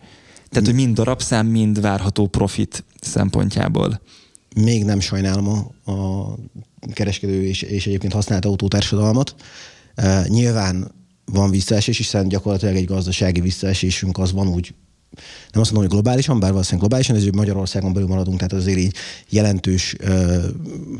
[0.49, 4.01] Tehát, hogy mind darabszám, mind várható profit szempontjából.
[4.55, 6.35] Még nem sajnálom a, a
[6.93, 9.35] kereskedő és, és egyébként használt autótársadalmat.
[9.97, 10.91] Uh, nyilván
[11.25, 14.73] van visszaesés, hiszen gyakorlatilag egy gazdasági visszaesésünk az van úgy
[15.51, 18.95] nem azt mondom, hogy globálisan, bár valószínűleg globálisan, ezért Magyarországon belül maradunk, tehát azért így
[19.29, 19.95] jelentős,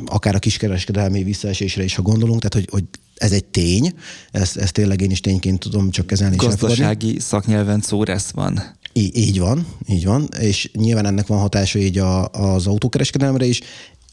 [0.06, 3.94] akár a kiskereskedelmi visszaesésre is, ha gondolunk, tehát hogy, hogy ez egy tény,
[4.32, 6.36] ezt, ezt tényleg én is tényként tudom csak kezelni.
[6.36, 8.04] Gazdasági szaknyelven szó
[8.34, 8.76] van.
[8.94, 13.62] Í- így van, így van, és nyilván ennek van hatása így a, az autókereskedelemre is.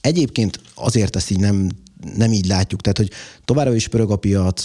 [0.05, 1.71] Egyébként azért ezt így nem
[2.17, 2.81] nem így látjuk.
[2.81, 3.11] Tehát, hogy
[3.45, 4.65] továbbra is pörög a piac,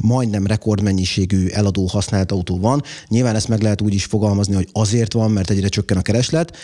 [0.00, 2.82] majdnem rekordmennyiségű eladó használt autó van.
[3.08, 6.56] Nyilván ezt meg lehet úgy is fogalmazni, hogy azért van, mert egyre csökken a kereslet,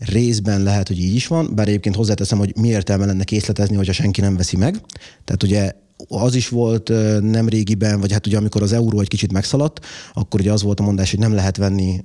[0.00, 3.92] Részben lehet, hogy így is van, bár egyébként hozzáteszem, hogy mi értelme lenne készletezni, hogyha
[3.92, 4.80] senki nem veszi meg.
[5.24, 5.72] Tehát ugye
[6.08, 6.88] az is volt
[7.20, 9.80] nem régiben, vagy hát ugye amikor az euró egy kicsit megszaladt,
[10.12, 12.04] akkor ugye az volt a mondás, hogy nem lehet venni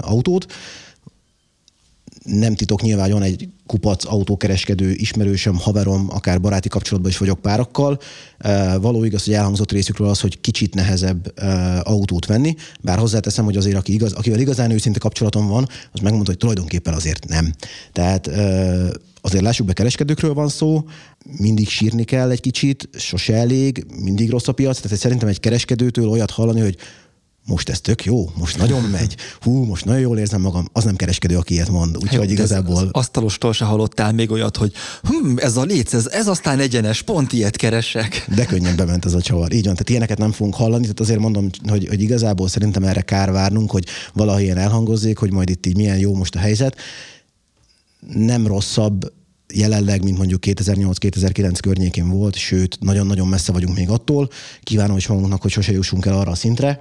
[0.00, 0.46] autót
[2.24, 7.98] nem titok, nyilván van egy kupac autókereskedő ismerősöm, haverom, akár baráti kapcsolatban is vagyok párakkal.
[8.80, 11.40] Való igaz, hogy elhangzott részükről az, hogy kicsit nehezebb
[11.82, 16.30] autót venni, bár hozzáteszem, hogy azért aki igaz, akivel igazán őszinte kapcsolatom van, az megmondta,
[16.30, 17.52] hogy tulajdonképpen azért nem.
[17.92, 18.30] Tehát
[19.20, 20.84] azért lássuk be, kereskedőkről van szó,
[21.38, 26.08] mindig sírni kell egy kicsit, sose elég, mindig rossz a piac, tehát szerintem egy kereskedőtől
[26.08, 26.76] olyat hallani, hogy
[27.46, 30.96] most ez tök jó, most nagyon megy, hú, most nagyon jól érzem magam, az nem
[30.96, 31.96] kereskedő, aki ilyet mond.
[31.96, 32.76] Úgyhogy igazából...
[32.76, 37.02] Az asztalostól se hallottál még olyat, hogy hm, ez a léc, ez, ez aztán egyenes,
[37.02, 38.26] pont ilyet keresek.
[38.34, 39.52] De könnyen bement ez a csavar.
[39.52, 43.00] Így van, tehát ilyeneket nem fogunk hallani, tehát azért mondom, hogy, hogy igazából szerintem erre
[43.00, 46.76] kár várnunk, hogy valahogy ilyen elhangozzék, hogy majd itt így milyen jó most a helyzet.
[48.14, 49.12] Nem rosszabb
[49.52, 54.30] jelenleg, mint mondjuk 2008-2009 környékén volt, sőt, nagyon-nagyon messze vagyunk még attól.
[54.62, 56.80] Kívánom is magunknak, hogy sose jussunk el arra a szintre,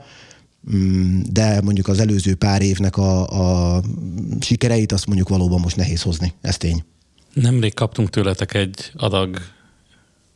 [1.31, 3.27] de mondjuk az előző pár évnek a,
[3.75, 3.81] a
[4.39, 6.83] sikereit azt mondjuk valóban most nehéz hozni, ez tény.
[7.33, 9.37] Nemrég kaptunk tőletek egy adag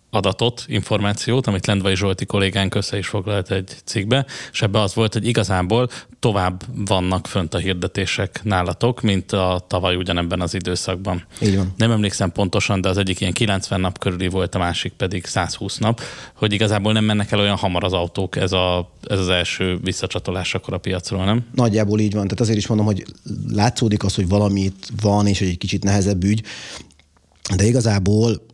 [0.09, 5.13] adatot, információt, amit Lendvai Zsolti kollégánk össze is foglalt egy cikkbe, és ebbe az volt,
[5.13, 5.89] hogy igazából
[6.19, 11.23] tovább vannak fönt a hirdetések nálatok, mint a tavaly ugyanebben az időszakban.
[11.41, 11.73] Így van.
[11.77, 15.77] Nem emlékszem pontosan, de az egyik ilyen 90 nap körüli volt, a másik pedig 120
[15.77, 16.01] nap,
[16.33, 20.53] hogy igazából nem mennek el olyan hamar az autók, ez, a, ez az első visszacsatolás
[20.53, 21.45] akkor a piacról, nem?
[21.53, 23.05] Nagyjából így van, tehát azért is mondom, hogy
[23.51, 26.43] látszódik az, hogy valamit van, és hogy egy kicsit nehezebb ügy,
[27.55, 28.45] de igazából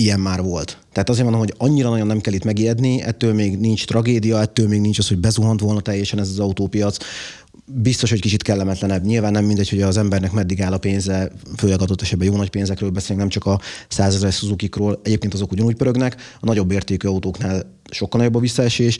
[0.00, 0.78] ilyen már volt.
[0.92, 4.68] Tehát azért mondom, hogy annyira nagyon nem kell itt megijedni, ettől még nincs tragédia, ettől
[4.68, 6.96] még nincs az, hogy bezuhant volna teljesen ez az autópiac.
[7.64, 9.04] Biztos, hogy kicsit kellemetlenebb.
[9.04, 12.50] Nyilván nem mindegy, hogy az embernek meddig áll a pénze, főleg adott esetben jó nagy
[12.50, 15.00] pénzekről beszélünk, nem csak a százezer Suzuki-król.
[15.02, 18.98] Egyébként azok ugyanúgy pörögnek, a nagyobb értékű autóknál sokkal nagyobb a visszaesés.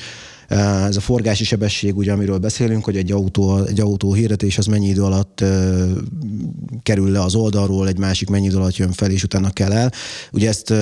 [0.50, 4.88] Ez a forgási sebesség, ugye, amiről beszélünk, hogy egy autó, egy autó hirdetés az mennyi
[4.88, 5.48] idő alatt uh,
[6.82, 9.92] kerül le az oldalról, egy másik mennyi idő alatt jön fel, és utána kell el.
[10.32, 10.76] Ugye ezt uh,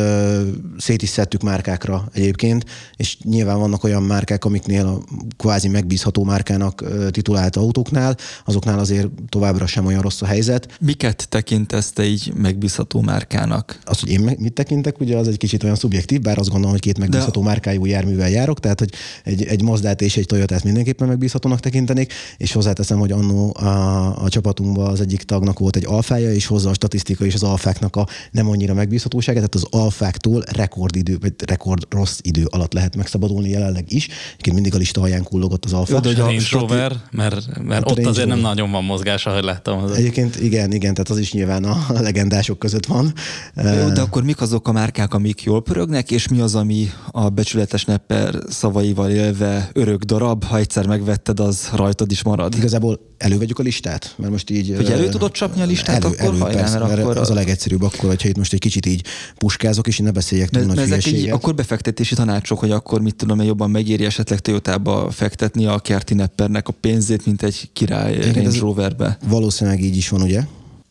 [0.79, 2.65] szét is szedtük márkákra egyébként,
[2.97, 5.03] és nyilván vannak olyan márkák, amiknél a
[5.37, 10.69] kvázi megbízható márkának titulált autóknál, azoknál azért továbbra sem olyan rossz a helyzet.
[10.81, 13.79] Miket tekintesz te így megbízható márkának?
[13.85, 16.81] Az, hogy én mit tekintek, ugye az egy kicsit olyan szubjektív, bár azt gondolom, hogy
[16.81, 17.47] két megbízható De...
[17.47, 18.93] márkájú járművel járok, tehát hogy
[19.25, 24.29] egy, egy Mazdát és egy Toyotát mindenképpen megbízhatónak tekintenék, és hozzáteszem, hogy annó a, a
[24.29, 28.07] csapatunkban az egyik tagnak volt egy alfája, és hozza a statisztika és az alfáknak a
[28.31, 33.93] nem annyira megbízhatóságát, tehát az alfáktól rekordidő, vagy rekord rossz idő alatt lehet megszabadulni jelenleg
[33.93, 34.09] is.
[34.31, 36.01] Egyébként mindig a lista alján kullogott az alfa.
[36.05, 39.79] Jó, a Range Rover, mert, mert ott azért nem nagyon van mozgás, ahogy láttam.
[39.79, 43.13] Az Egyébként igen, igen, tehát az is nyilván a legendások között van.
[43.55, 47.29] Jó, de akkor mik azok a márkák, amik jól pörögnek, és mi az, ami a
[47.29, 52.55] becsületes nepper szavaival élve örök darab, ha egyszer megvetted, az rajtad is marad.
[52.57, 54.75] Igazából elővegyük a listát, mert most így...
[54.77, 57.35] Hogy elő tudod csapni a listát, elő, akkor elő, hajrá, persze, mert akkor az a
[57.35, 59.05] legegyszerűbb akkor, hogyha itt most egy kicsit így
[59.37, 63.43] puskázok, és ne beszéljek túl nagy ezek így, akkor befektetési tanácsok, hogy akkor mit tudom,
[63.43, 68.59] jobban megéri esetleg Toyotába fektetni a kerti neppernek a pénzét, mint egy király Igen, Range
[68.59, 69.19] Roverbe.
[69.29, 70.43] Valószínűleg így is van, ugye?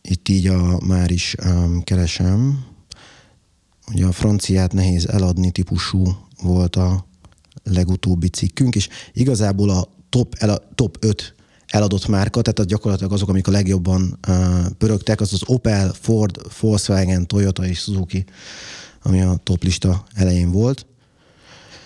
[0.02, 2.64] Itt így a, már is um, keresem.
[3.92, 6.04] Ugye a franciát nehéz eladni típusú
[6.42, 7.07] volt a
[7.72, 11.34] legutóbbi cikkünk, és igazából a top, el, a top 5
[11.66, 17.26] eladott márka, tehát gyakorlatilag azok, amik a legjobban uh, pörögtek, az az Opel, Ford, Volkswagen,
[17.26, 18.24] Toyota és Suzuki,
[19.02, 20.86] ami a top lista elején volt.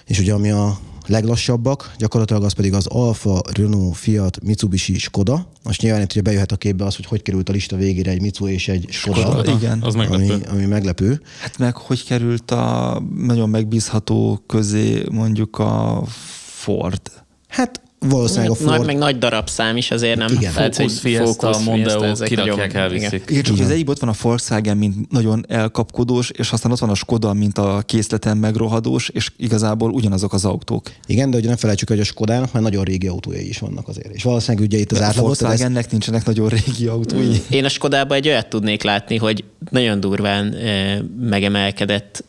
[0.06, 5.46] És ugye ami a leglassabbak, gyakorlatilag az pedig az Alfa, Renault, Fiat, Mitsubishi, Skoda.
[5.62, 8.20] Most nyilván itt ugye bejöhet a képbe az, hogy hogy került a lista végére egy
[8.20, 9.82] Mitsu és egy Skoda, Skoda igen.
[9.82, 10.32] Az meglepő.
[10.32, 11.20] Ami, ami meglepő.
[11.40, 16.02] Hát meg hogy került a nagyon megbízható közé mondjuk a
[16.44, 17.00] Ford?
[17.48, 18.76] Hát valószínűleg a Ford...
[18.76, 20.32] Nagy, meg nagy darabszám is azért nem.
[20.32, 20.52] Igen.
[20.52, 23.24] Tehát, Focus, Fiesta, Mondeo kirakják, elviszik.
[23.28, 23.66] Igen, csak igen.
[23.66, 27.32] az egyik ott van a Volkswagen, mint nagyon elkapkodós, és aztán ott van a Skoda,
[27.32, 30.90] mint a készleten megrohadós, és igazából ugyanazok az autók.
[31.06, 34.14] Igen, de ugye ne felejtsük, hogy a Skodának már nagyon régi autójai is vannak azért.
[34.14, 35.18] És valószínűleg ugye itt az átlagot...
[35.18, 35.90] A Volkswagennek ez...
[35.90, 37.36] nincsenek nagyon régi autói.
[37.50, 42.24] Én a Skodába egy olyat tudnék látni, hogy nagyon durván eh, megemelkedett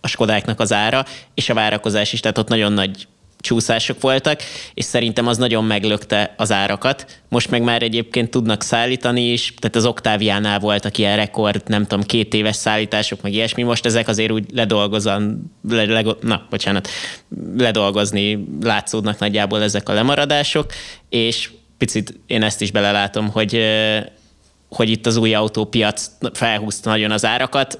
[0.00, 1.04] a Skodáknak az ára,
[1.34, 3.06] és a várakozás is, tehát ott nagyon nagy
[3.40, 4.40] csúszások voltak,
[4.74, 7.20] és szerintem az nagyon meglökte az árakat.
[7.28, 12.04] Most meg már egyébként tudnak szállítani is, tehát az Oktáviánál voltak ilyen rekord, nem tudom,
[12.04, 13.62] két éves szállítások, meg ilyesmi.
[13.62, 16.88] Most ezek azért úgy ledolgozan, le, le, na, bocsánat,
[17.56, 20.72] ledolgozni látszódnak nagyjából ezek a lemaradások,
[21.08, 23.58] és picit én ezt is belelátom, hogy
[24.70, 27.78] hogy itt az új autópiac felhúzta nagyon az árakat,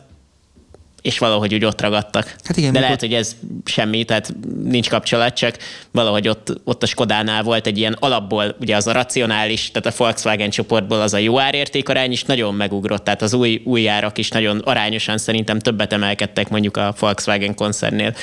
[1.03, 2.35] és valahogy úgy ott ragadtak.
[2.45, 3.01] Hát igen, De lehet, ott...
[3.01, 5.57] hogy ez semmi, tehát nincs kapcsolat, csak
[5.91, 10.03] valahogy ott, ott a Skodánál volt egy ilyen alapból, ugye az a racionális, tehát a
[10.05, 14.29] Volkswagen csoportból az a jó árértékarány is nagyon megugrott, tehát az új, új árak is
[14.29, 18.15] nagyon arányosan szerintem többet emelkedtek mondjuk a Volkswagen koncernél,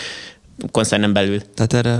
[0.71, 1.41] koncernen belül.
[1.53, 1.97] Tehát erre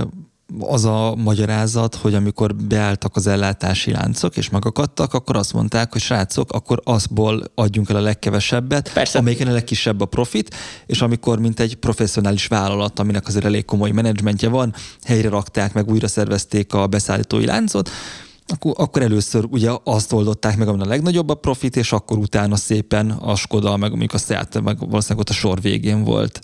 [0.60, 6.00] az a magyarázat, hogy amikor beálltak az ellátási láncok és megakadtak, akkor azt mondták, hogy
[6.00, 9.18] srácok, akkor azból adjunk el a legkevesebbet, Persze.
[9.18, 10.54] amelyiken a legkisebb a profit,
[10.86, 15.90] és amikor mint egy professzionális vállalat, aminek azért elég komoly menedzsmentje van, helyre rakták, meg
[15.90, 17.90] újra szervezték a beszállítói láncot,
[18.46, 22.56] akkor, akkor először ugye azt oldották meg, amin a legnagyobb a profit, és akkor utána
[22.56, 26.40] szépen a Skoda, meg mondjuk a Seat, meg valószínűleg ott a sor végén volt.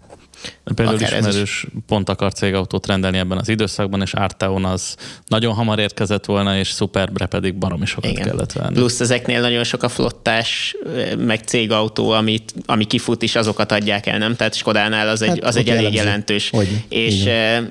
[0.74, 1.28] Például Akár ez is.
[1.28, 6.58] ismerős pont akart cégautót rendelni ebben az időszakban, és Arteon az nagyon hamar érkezett volna,
[6.58, 8.26] és Superbre pedig baromi sokat Igen.
[8.26, 8.74] kellett venni.
[8.74, 10.76] Plusz ezeknél nagyon sok a flottás,
[11.18, 14.36] meg cégautó, amit, ami kifut is, azokat adják el, nem?
[14.36, 16.50] Tehát Skodánál az egy, Hát az egy elég jelentős.
[16.50, 16.78] Hogyne.
[16.88, 17.34] És Igen.
[17.34, 17.68] eh,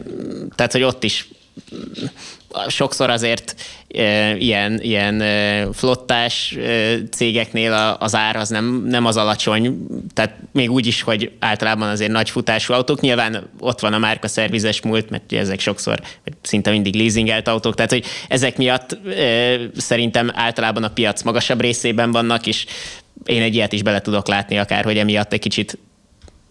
[0.55, 1.27] tehát, hogy ott is
[2.67, 3.55] sokszor azért
[3.95, 5.23] e, ilyen, ilyen
[5.73, 11.01] flottás e, cégeknél a, az ár az nem, nem az alacsony, tehát még úgy is,
[11.01, 15.59] hogy általában azért nagy futású autók, nyilván ott van a márka szervizes múlt, mert ezek
[15.59, 16.01] sokszor
[16.41, 22.11] szinte mindig leasingelt autók, tehát hogy ezek miatt e, szerintem általában a piac magasabb részében
[22.11, 22.65] vannak, és
[23.25, 25.77] én egy ilyet is bele tudok látni akár, hogy emiatt egy kicsit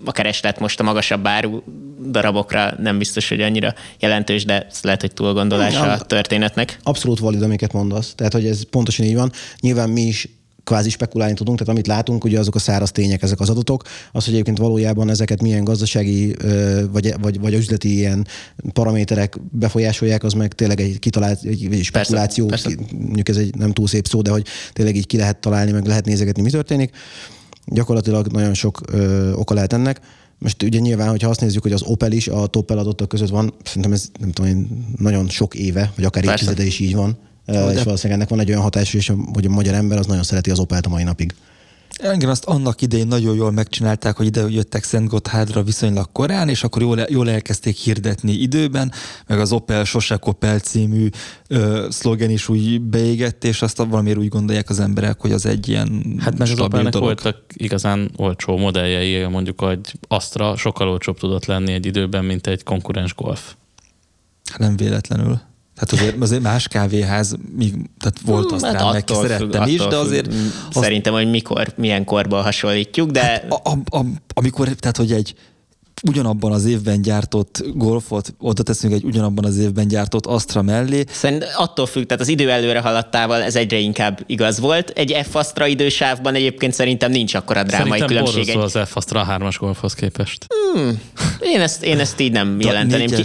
[0.05, 1.63] a kereslet most a magasabb áru
[2.11, 6.79] darabokra nem biztos, hogy annyira jelentős, de ez lehet, hogy túlgondolása a történetnek.
[6.83, 8.13] Abszolút valid, amiket mondasz.
[8.15, 9.33] Tehát, hogy ez pontosan így van.
[9.61, 10.29] Nyilván mi is
[10.65, 14.25] kvázi spekulálni tudunk, tehát amit látunk, ugye azok a száraz tények, ezek az adatok, az,
[14.25, 16.37] hogy egyébként valójában ezeket milyen gazdasági
[16.91, 18.27] vagy, vagy, vagy üzleti ilyen
[18.73, 22.69] paraméterek befolyásolják, az meg tényleg egy kitalált, egy, egy spekuláció, persze.
[22.69, 25.73] ki- mondjuk ez egy nem túl szép szó, de hogy tényleg így ki lehet találni,
[25.73, 26.91] meg lehet nézegetni, mi történik.
[27.67, 30.01] Gyakorlatilag nagyon sok ö, oka lehet ennek.
[30.39, 33.55] Most ugye nyilván, hogyha azt nézzük, hogy az Opel is a top eladottak között van,
[33.65, 37.17] szerintem ez nem tudom én, nagyon sok éve, vagy akár évtizede is így van.
[37.47, 40.23] Ö, és valószínűleg ennek van egy olyan hatása is, hogy a magyar ember az nagyon
[40.23, 41.35] szereti az Opelt a mai napig.
[41.99, 46.65] Igen, azt annak idején nagyon jól megcsinálták, hogy ide jöttek Szent Gotthardra viszonylag korán, és
[46.65, 48.93] akkor jól, jól elkezdték hirdetni időben,
[49.27, 51.09] meg az Opel Sosek Opel című
[51.49, 55.69] ö, szlogen is úgy beégett, és azt valamiért úgy gondolják az emberek, hogy az egy
[55.69, 57.07] ilyen Hát meg az Opelnek dolog.
[57.07, 62.63] voltak igazán olcsó modelljei, mondjuk egy Astra sokkal olcsóbb tudott lenni egy időben, mint egy
[62.63, 63.55] konkurens Golf.
[64.57, 65.41] Nem véletlenül.
[65.83, 69.87] Tehát azért, azért más kávéház, még, tehát volt azt rá, meg attól szerettem függ, is,
[69.87, 70.51] de azért függ.
[70.69, 75.35] azt, Szerintem, hogy mikor, milyen korban hasonlítjuk, de a, a, a, amikor, tehát hogy egy
[76.09, 81.49] ugyanabban az évben gyártott Golfot, oda teszünk egy ugyanabban az évben gyártott Astra mellé, Szerintem
[81.57, 84.91] attól függ, tehát az idő előre haladtával ez egyre inkább igaz volt.
[84.91, 88.49] Egy F-Astra idősávban egyébként szerintem nincs akkora drámai Szerintem különbség.
[88.49, 90.47] Egy, az F-Astra a 3-as Golfhoz képest.
[91.41, 93.23] én, ezt, én ezt így nem De jelenteném ki.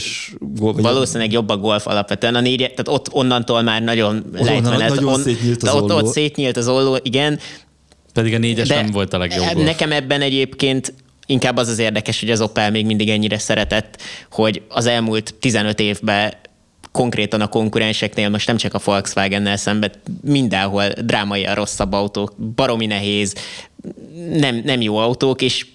[0.60, 2.36] a- Valószínűleg jobb a golf alapvetően.
[2.36, 4.90] A négy, tehát ott onnantól már nagyon lejtmenet.
[4.90, 7.40] nagyon szétnyílt az de ott, ott szétnyílt az olló, igen.
[8.14, 9.66] Pedig a négyes nem volt a legjobb Golf.
[9.66, 10.94] Nekem ebben egyébként
[11.28, 15.80] inkább az az érdekes, hogy az Opel még mindig ennyire szeretett, hogy az elmúlt 15
[15.80, 16.34] évben
[16.92, 22.86] konkrétan a konkurenseknél, most nem csak a Volkswagennel szemben, mindenhol drámai a rosszabb autók, baromi
[22.86, 23.36] nehéz,
[24.34, 25.66] nem, nem jó autók, és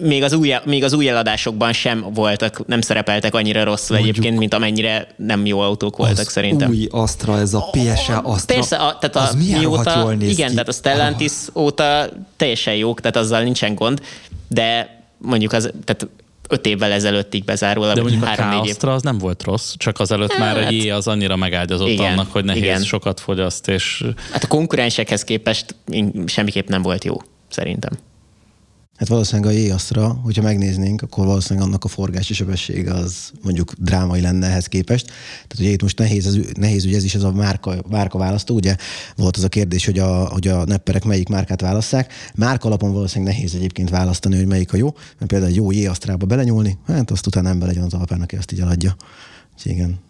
[0.00, 4.38] még az, új, még az új eladásokban sem voltak, nem szerepeltek annyira rosszul Mondjuk- egyébként,
[4.40, 6.70] mint amennyire nem jó autók voltak az szerintem.
[6.70, 8.54] új Astra, ez a PSA Astra.
[8.54, 10.52] Persze, a, tehát a, az milyen rohadt mióta, jól néz igen, ki.
[10.52, 11.62] tehát a Stellantis ah.
[11.62, 14.02] óta teljesen jók, tehát azzal nincsen gond,
[14.48, 16.08] de mondjuk az, tehát
[16.48, 18.70] öt évvel ezelőttig bezárólag, De mondjuk a három-négy év.
[18.72, 22.12] K-Astra az nem volt rossz, csak azelőtt már Hát, egy J az annyira megágyazott igen,
[22.12, 22.82] annak, hogy nehéz, igen.
[22.82, 25.74] sokat fogyaszt, és Hát a konkurensekhez képest
[26.26, 27.16] semmiképp nem volt jó,
[27.48, 27.92] szerintem.
[28.98, 34.20] Hát valószínűleg a J-Astra, hogyha megnéznénk, akkor valószínűleg annak a forgási sebessége az mondjuk drámai
[34.20, 35.06] lenne ehhez képest.
[35.06, 38.54] Tehát ugye itt most nehéz, az, nehéz ugye ez is ez a márka, márka választó,
[38.54, 38.76] ugye
[39.16, 42.12] volt az a kérdés, hogy a, hogy a nepperek melyik márkát válasszák.
[42.34, 46.26] Márka alapon valószínűleg nehéz egyébként választani, hogy melyik a jó, mert például egy jó J-Astrába
[46.26, 48.96] belenyúlni, hát azt utána nem belegyen az alpán, aki azt így eladja.
[49.54, 50.07] Úgyhogy igen.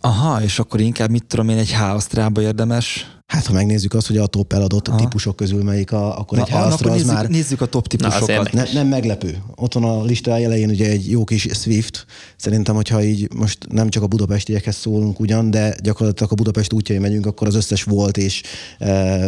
[0.00, 3.06] Aha, és akkor inkább mit tudom én, egy H-Asztrába érdemes.
[3.26, 4.98] Hát ha megnézzük azt, hogy a top eladott Aha.
[4.98, 7.28] típusok közül melyik, a, akkor Na, egy akkor az nézzük, már...
[7.28, 8.28] nézzük a top típusokat.
[8.28, 8.72] érdekes.
[8.72, 9.42] Ne, nem meglepő.
[9.54, 12.06] Ott van a lista elején ugye egy jó kis Swift.
[12.36, 16.98] Szerintem, hogyha így most nem csak a budapestiekhez szólunk ugyan, de gyakorlatilag a Budapest útjai
[16.98, 18.42] megyünk, akkor az összes volt és
[18.78, 19.18] e,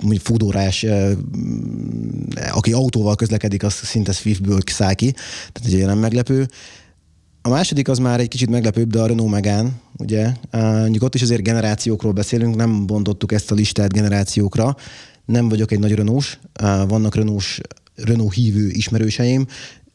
[0.00, 1.16] mondjuk fudórás, e,
[2.52, 5.10] aki autóval közlekedik, az szinte Swiftből száll ki.
[5.52, 6.48] Tehát ugye nem meglepő.
[7.44, 11.22] A második az már egy kicsit meglepőbb, de a Renault Megane, ugye, mondjuk ott is
[11.22, 14.76] azért generációkról beszélünk, nem bontottuk ezt a listát generációkra.
[15.24, 16.38] Nem vagyok egy nagy Renault,
[16.88, 17.44] vannak Renault,
[17.94, 19.46] Renault hívő ismerőseim,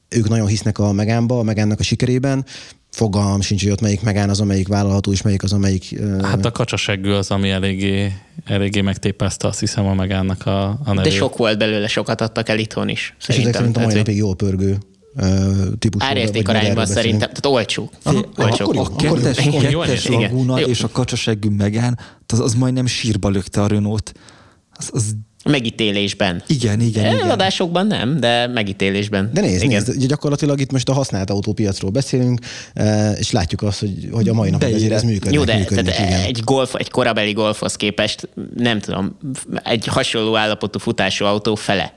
[0.09, 2.45] ők nagyon hisznek a Megánba, a Megánnak a sikerében,
[2.91, 5.99] fogalmam sincs, hogy ott melyik Megán az, amelyik vállalható, és melyik az, amelyik...
[6.21, 8.13] hát a kacsaseggő az, ami eléggé,
[8.45, 11.03] eléggé megtépázta azt hiszem a megánnak a, a nevét.
[11.03, 13.15] De sok volt belőle, sokat adtak el itthon is.
[13.19, 13.53] és ezek Szerintem.
[13.53, 14.77] szerint a mai napig jól pörgő
[15.79, 16.05] típusú.
[16.05, 17.89] Árérték arányban szerintem, tehát olcsó.
[18.03, 18.65] Aha, olcsó.
[18.65, 19.57] akkor jó, A kettes, jó.
[19.57, 20.21] a Jó, kettes igen.
[20.21, 24.13] Laguna és a kacsaseggű Megán, az, az majdnem sírba lökte a Renault.
[24.71, 26.43] Az, az, Megítélésben.
[26.47, 27.19] igen, igen, igen.
[27.19, 29.29] Eladásokban nem, de megítélésben.
[29.33, 29.83] De nézd, Igen.
[29.87, 32.39] nézd, gyakorlatilag itt most a használt autópiacról beszélünk,
[33.19, 35.33] és látjuk azt, hogy, hogy a mai napon azért ez működik.
[35.33, 36.21] Jó, de működik, tehát igen.
[36.21, 39.17] egy, golf, egy korabeli golfhoz képest, nem tudom,
[39.63, 41.93] egy hasonló állapotú futású autó fele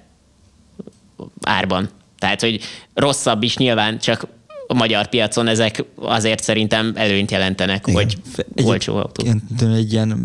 [1.40, 1.90] árban.
[2.20, 2.60] Tehát, hogy
[2.94, 4.26] rosszabb is nyilván, csak
[4.66, 7.94] a magyar piacon ezek azért szerintem előnyt jelentenek, Igen.
[7.94, 8.16] hogy
[8.64, 9.24] olcsó autó.
[9.58, 10.18] Tudom, egy ilyen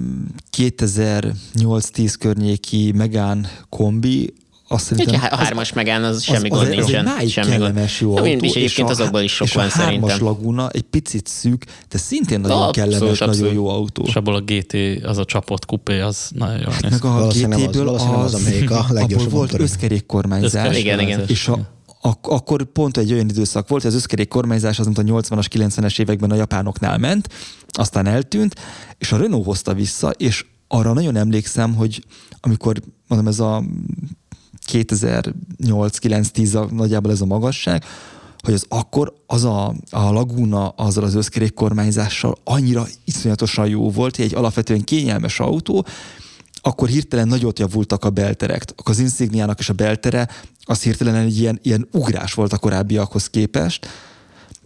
[0.58, 4.34] 2008-10 környéki Megán kombi,
[4.68, 5.22] azt szerintem...
[5.32, 7.08] a hármas megán az semmi az, gond az, az nincsen.
[7.08, 8.24] egy máig semmi kellemes jó autó.
[8.24, 10.26] Mind is egyébként a- azokból is sok és van a hármas szerintem.
[10.28, 13.36] Laguna egy picit szűk, de szintén nagyon Abszolút, kellemes, abszolút.
[13.40, 14.04] nagyon jó autó.
[14.08, 17.34] És abból a GT, az a csapott kupé, az nagyon jól néz Meg a az-
[17.42, 19.66] GT-ből valószínűleg nem az, amelyik a abból leggyorsabban volt pörög.
[19.66, 20.54] összkerék kormányzás.
[20.54, 21.24] Összkerék Igen, igen.
[21.28, 21.60] És a,
[22.06, 25.46] ak- akkor pont egy olyan időszak volt, hogy az összkerék kormányzás az, mint a 80-as,
[25.50, 27.30] 90-es években a japánoknál ment,
[27.68, 28.56] aztán eltűnt,
[28.98, 32.06] és a Renault hozta vissza, és arra nagyon emlékszem, hogy
[32.40, 33.64] amikor mondom, ez a
[34.72, 37.84] 2008-9-10 a, nagyjából ez a magasság,
[38.40, 44.16] hogy az akkor az a, a Laguna azzal az összkerék kormányzással annyira iszonyatosan jó volt,
[44.16, 45.86] hogy egy alapvetően kényelmes autó,
[46.68, 48.64] akkor hirtelen nagyot javultak a belterek.
[48.84, 50.30] Az Insigniának és a beltere
[50.64, 53.88] az hirtelen egy ilyen, ilyen ugrás volt a korábbiakhoz képest,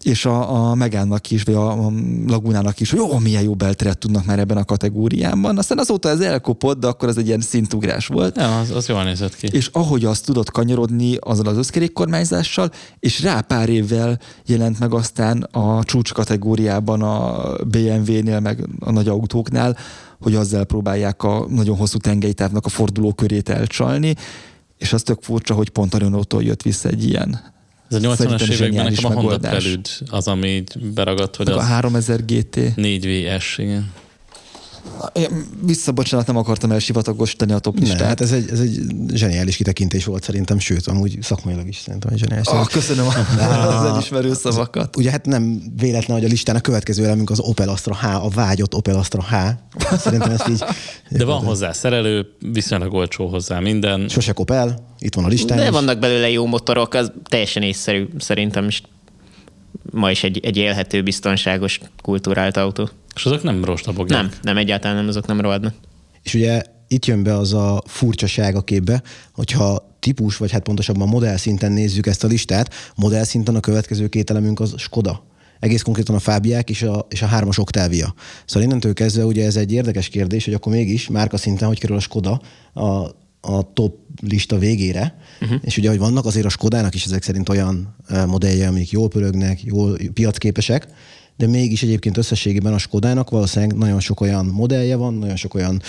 [0.02, 1.92] és a, a Megánnak is, vagy a, a
[2.28, 5.58] Lagunának is, hogy jó, milyen jó belteret tudnak már ebben a kategóriában.
[5.58, 8.36] Aztán azóta ez elkopott, de akkor ez egy ilyen szintugrás volt.
[8.36, 9.48] Nem, az, az jól nézett ki.
[9.52, 15.42] És ahogy azt tudott kanyarodni azzal az összkerékkormányzással, és rá pár évvel jelent meg aztán
[15.42, 19.78] a csúcs kategóriában a BMW-nél, meg a nagy autóknál,
[20.20, 24.16] hogy azzal próbálják a nagyon hosszú tengelytávnak a fordulókörét elcsalni,
[24.78, 27.54] és az tök furcsa, hogy pont a Renault-tól jött vissza egy ilyen.
[27.90, 29.38] Ez a 80-as Szerintem években nekem a Honda.
[29.38, 30.64] Prelude az, ami
[30.94, 32.56] beragadt, hogy Meg a az 3000 GT.
[32.76, 33.92] 4VS, igen.
[35.14, 38.08] Én Vissza, bocsánat, nem akartam elsivatagosítani a top Ne, listát.
[38.08, 38.82] hát ez egy, ez egy
[39.14, 42.48] zseniális kitekintés volt szerintem, sőt, amúgy szakmailag is szerintem egy zseniális.
[42.48, 43.08] Ah, köszönöm
[43.78, 44.96] az elismerő szavakat.
[44.98, 48.30] Ugye hát nem véletlen, hogy a listán a következő elemünk az Opel Astra H, a
[48.30, 49.34] vágyott Opel Astra H.
[49.98, 50.64] Szerintem ezt így...
[51.10, 54.08] De van hozzá szerelő, viszonylag olcsó hozzá minden.
[54.08, 55.58] Sose Opel, itt van a listán.
[55.58, 55.70] De is.
[55.70, 58.82] vannak belőle jó motorok, az teljesen észszerű szerintem is.
[59.92, 62.90] Ma is egy, egy élhető, biztonságos, kultúrált autó.
[63.16, 64.22] És azok nem rostapogják.
[64.22, 65.74] Nem, nem egyáltalán nem, azok nem rohadnak.
[66.24, 69.02] És ugye itt jön be az a furcsaság a képbe,
[69.34, 74.08] hogyha típus, vagy hát pontosabban modell szinten nézzük ezt a listát, modell szinten a következő
[74.08, 75.28] két elemünk az Skoda.
[75.60, 78.14] Egész konkrétan a Fábiák és a, és a hármas Octavia.
[78.46, 81.96] Szóval innentől kezdve ugye ez egy érdekes kérdés, hogy akkor mégis márka szinten hogy kerül
[81.96, 82.42] a Skoda
[82.74, 83.10] a,
[83.42, 85.58] a top lista végére, uh-huh.
[85.62, 87.96] és ugye, hogy vannak azért a Skodának is ezek szerint olyan
[88.28, 90.88] modellje, amik jól pörögnek, jól piacképesek,
[91.38, 95.82] de mégis egyébként összességében a Skodának valószínűleg nagyon sok olyan modellje van, nagyon sok olyan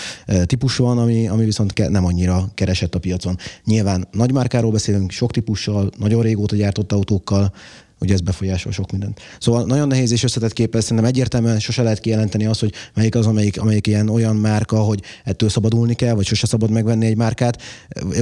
[0.45, 3.37] típus van, ami, ami viszont ke- nem annyira keresett a piacon.
[3.65, 7.53] Nyilván nagy márkáról beszélünk, sok típussal, nagyon régóta gyártott autókkal,
[8.01, 9.19] ugye ez befolyásol sok mindent.
[9.39, 13.15] Szóval nagyon nehéz és összetett kép, ez szerintem egyértelműen sose lehet kijelenteni azt, hogy melyik
[13.15, 17.17] az, amelyik, amelyik ilyen olyan márka, hogy ettől szabadulni kell, vagy sose szabad megvenni egy
[17.17, 17.61] márkát,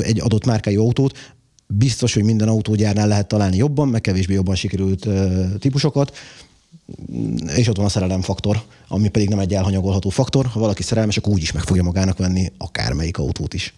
[0.02, 1.36] egy adott márkájú autót.
[1.68, 5.08] Biztos, hogy minden autógyárnál lehet találni jobban, meg kevésbé jobban sikerült
[5.60, 6.18] típusokat
[7.56, 10.46] és ott van a szerelem faktor, ami pedig nem egy elhanyagolható faktor.
[10.46, 13.74] Ha valaki szerelmes, akkor úgyis meg fogja magának venni akármelyik autót is.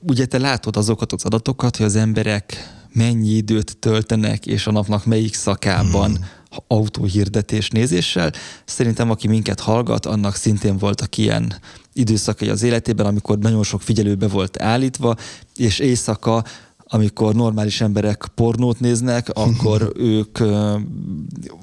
[0.00, 5.04] Ugye te látod azokat az adatokat, hogy az emberek mennyi időt töltenek, és a napnak
[5.04, 6.24] melyik szakában hmm.
[6.66, 8.32] autóhirdetés nézéssel.
[8.64, 11.54] Szerintem, aki minket hallgat, annak szintén voltak ilyen
[11.92, 15.16] időszakai az életében, amikor nagyon sok figyelőbe volt állítva,
[15.56, 16.44] és éjszaka
[16.90, 20.38] amikor normális emberek pornót néznek, akkor ők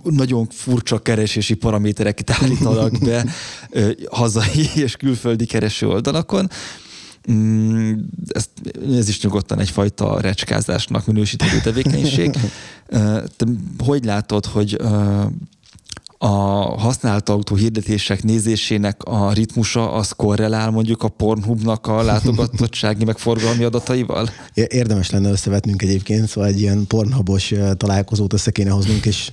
[0.03, 3.25] nagyon furcsa keresési paramétereket állítanak be
[4.11, 6.49] hazai és külföldi kereső oldalakon.
[7.31, 7.93] Mm,
[8.27, 8.49] ez,
[8.97, 12.35] ez is nyugodtan egyfajta recskázásnak minősíthető tevékenység.
[13.37, 13.45] Te
[13.77, 14.77] hogy látod, hogy
[16.25, 23.17] a használt autó hirdetések nézésének a ritmusa az korrelál mondjuk a Pornhubnak a látogatottsági meg
[23.17, 24.29] forgalmi adataival?
[24.53, 29.31] Érdemes lenne összevetnünk egyébként, szóval egy ilyen pornhabos találkozót össze kéne hoznunk, és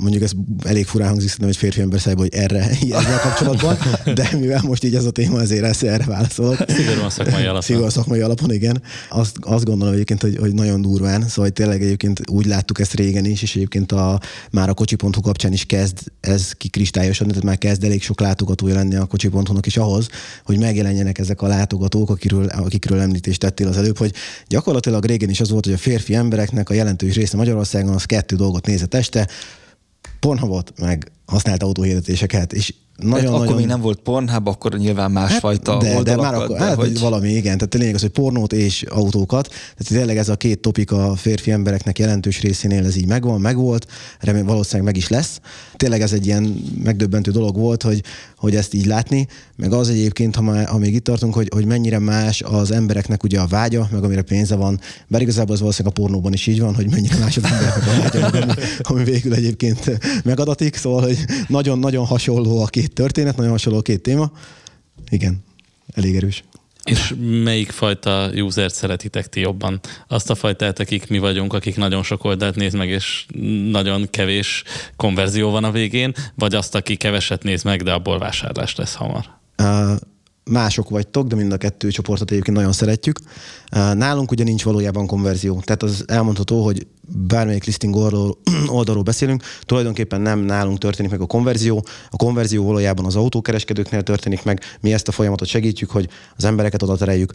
[0.00, 0.30] mondjuk ez
[0.62, 2.68] elég furán hangzik szerintem egy férfi ember szájba, hogy erre
[2.98, 3.76] ezzel kapcsolatban,
[4.14, 6.56] de mivel most így ez a téma, ezért ezt erre válaszolok.
[6.68, 7.60] Szigorúan szakmai alapon.
[7.60, 8.82] Szigorúan szakmai alapon, igen.
[9.08, 13.24] Azt, azt gondolom egyébként, hogy, hogy nagyon durván, szóval tényleg egyébként úgy láttuk ezt régen
[13.24, 14.20] is, és egyébként a,
[14.50, 18.74] már a kocsi.hu kapcsán is kell kezd ez kikristályosodni, tehát már kezd elég sok látogatója
[18.74, 20.08] lenni a kocsi.hu-nak is ahhoz,
[20.44, 24.12] hogy megjelenjenek ezek a látogatók, akiről, akikről említést tettél az előbb, hogy
[24.46, 28.36] gyakorlatilag régen is az volt, hogy a férfi embereknek a jelentős része Magyarországon az kettő
[28.36, 29.28] dolgot nézett este,
[30.20, 33.56] Pornhubot, meg használt autóhirdetéseket, és nagyon, akkor nagyon...
[33.56, 36.98] még nem volt Pornhub, akkor nyilván másfajta hát, de, de már akkor, de hát, hogy...
[36.98, 37.56] valami, igen.
[37.56, 39.48] Tehát a lényeg az, hogy pornót és autókat.
[39.48, 43.86] Tehát tényleg ez a két topik a férfi embereknek jelentős részénél ez így megvan, megvolt,
[44.20, 45.40] remélem valószínűleg meg is lesz.
[45.76, 48.02] Tényleg ez egy ilyen megdöbbentő dolog volt, hogy,
[48.36, 49.26] hogy ezt így látni,
[49.56, 53.22] meg az egyébként, ha, már, ha még itt tartunk, hogy, hogy mennyire más az embereknek
[53.22, 56.60] ugye a vágya, meg amire pénze van, bár igazából az valószínűleg a pornóban is így
[56.60, 58.52] van, hogy mennyire más az embereknek a vágya, ami,
[58.82, 64.02] ami végül egyébként megadatik, szóval, hogy nagyon-nagyon hasonló a két történet, nagyon hasonló a két
[64.02, 64.32] téma.
[65.10, 65.44] Igen,
[65.94, 66.44] elég erős.
[66.84, 67.14] És
[67.44, 69.80] melyik fajta usert szeretitek ti jobban?
[70.08, 73.26] Azt a fajtát, akik mi vagyunk, akik nagyon sok oldalt néz meg, és
[73.70, 74.62] nagyon kevés
[74.96, 79.24] konverzió van a végén, vagy azt, aki keveset néz meg, de abból vásárlás lesz hamar?
[79.58, 79.96] Uh,
[80.50, 83.18] mások vagytok, de mind a kettő csoportot egyébként nagyon szeretjük.
[83.70, 85.60] Nálunk ugye nincs valójában konverzió.
[85.64, 86.86] Tehát az elmondható, hogy
[87.26, 87.96] bármelyik listing
[88.66, 91.84] oldalról, beszélünk, tulajdonképpen nem nálunk történik meg a konverzió.
[92.10, 94.60] A konverzió valójában az autókereskedőknél történik meg.
[94.80, 97.32] Mi ezt a folyamatot segítjük, hogy az embereket oda tereljük.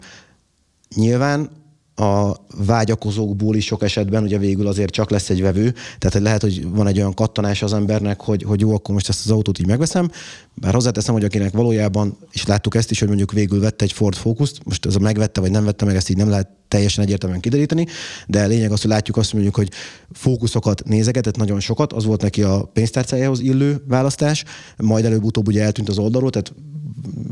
[0.94, 1.50] Nyilván
[1.96, 6.42] a vágyakozókból is sok esetben ugye végül azért csak lesz egy vevő, tehát hogy lehet,
[6.42, 9.58] hogy van egy olyan kattanás az embernek, hogy, hogy jó, akkor most ezt az autót
[9.58, 10.10] így megveszem,
[10.54, 14.14] bár hozzáteszem, hogy akinek valójában, és láttuk ezt is, hogy mondjuk végül vette egy Ford
[14.14, 17.40] Focus-t, most ez a megvette vagy nem vette meg, ezt így nem lehet teljesen egyértelműen
[17.40, 17.86] kideríteni,
[18.26, 19.70] de lényeg az, hogy látjuk azt mondjuk, hogy
[20.12, 24.44] fókuszokat nézegetett nagyon sokat, az volt neki a pénztárcájához illő választás,
[24.76, 26.54] majd előbb-utóbb ugye eltűnt az oldalról, tehát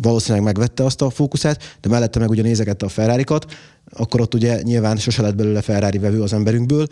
[0.01, 3.25] valószínűleg megvette azt a fókuszát, de mellette meg ugye nézegette a ferrari
[3.91, 6.87] akkor ott ugye nyilván sose lett belőle Ferrari vevő az emberünkből,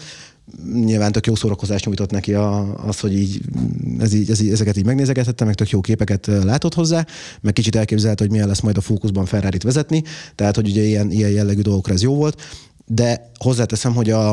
[0.73, 3.41] nyilván tök jó szórakozást nyújtott neki a, az, hogy így,
[3.99, 7.07] ez így, ez így, ezeket így megnézegethette, meg tök jó képeket látott hozzá,
[7.41, 10.03] meg kicsit elképzelt, hogy milyen lesz majd a fókuszban ferrari vezetni,
[10.35, 12.41] tehát hogy ugye ilyen, ilyen jellegű dolgokra ez jó volt,
[12.87, 14.33] de hozzáteszem, hogy a,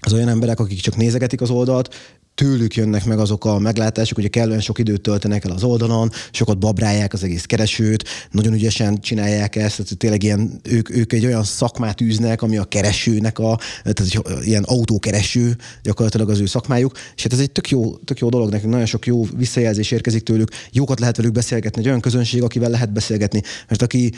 [0.00, 1.94] az olyan emberek, akik csak nézegetik az oldalt,
[2.40, 6.58] tőlük jönnek meg azok a meglátások, hogy kellően sok időt töltenek el az oldalon, sokat
[6.58, 11.44] babrálják az egész keresőt, nagyon ügyesen csinálják ezt, tehát tényleg ilyen, ők, ők egy olyan
[11.44, 17.22] szakmát űznek, ami a keresőnek a, tehát egy ilyen autókereső gyakorlatilag az ő szakmájuk, és
[17.22, 20.50] hát ez egy tök jó, tök jó dolog nekünk, nagyon sok jó visszajelzés érkezik tőlük,
[20.72, 24.12] jókat lehet velük beszélgetni, egy olyan közönség, akivel lehet beszélgetni, mert aki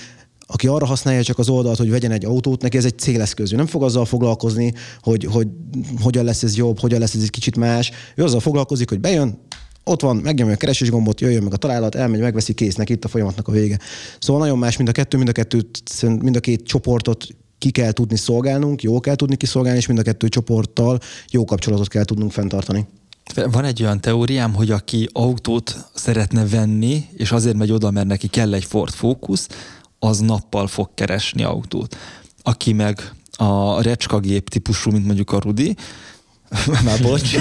[0.53, 3.53] aki arra használja csak az oldalt, hogy vegyen egy autót, neki ez egy céleszköz.
[3.53, 5.47] Ő nem fog azzal foglalkozni, hogy, hogy
[6.03, 7.91] hogyan lesz ez jobb, hogyan lesz ez egy kicsit más.
[8.15, 9.39] Ő azzal foglalkozik, hogy bejön,
[9.85, 13.09] ott van, megnyomja a keresés gombot, jöjjön meg a találat, elmegy, megveszi késznek, itt a
[13.09, 13.79] folyamatnak a vége.
[14.19, 17.27] Szóval nagyon más, mind a kettő, mind a kettőt, mind a két csoportot
[17.59, 20.99] ki kell tudni szolgálnunk, jó kell tudni kiszolgálni, és mind a kettő csoporttal
[21.31, 22.87] jó kapcsolatot kell tudnunk fenntartani.
[23.51, 28.27] Van egy olyan teóriám, hogy aki autót szeretne venni, és azért megy oda, mert neki
[28.29, 29.47] kell egy Ford Focus,
[30.05, 31.97] az nappal fog keresni autót.
[32.43, 35.77] Aki meg a recskagép típusú, mint mondjuk a Rudi,
[36.85, 37.37] már bocs.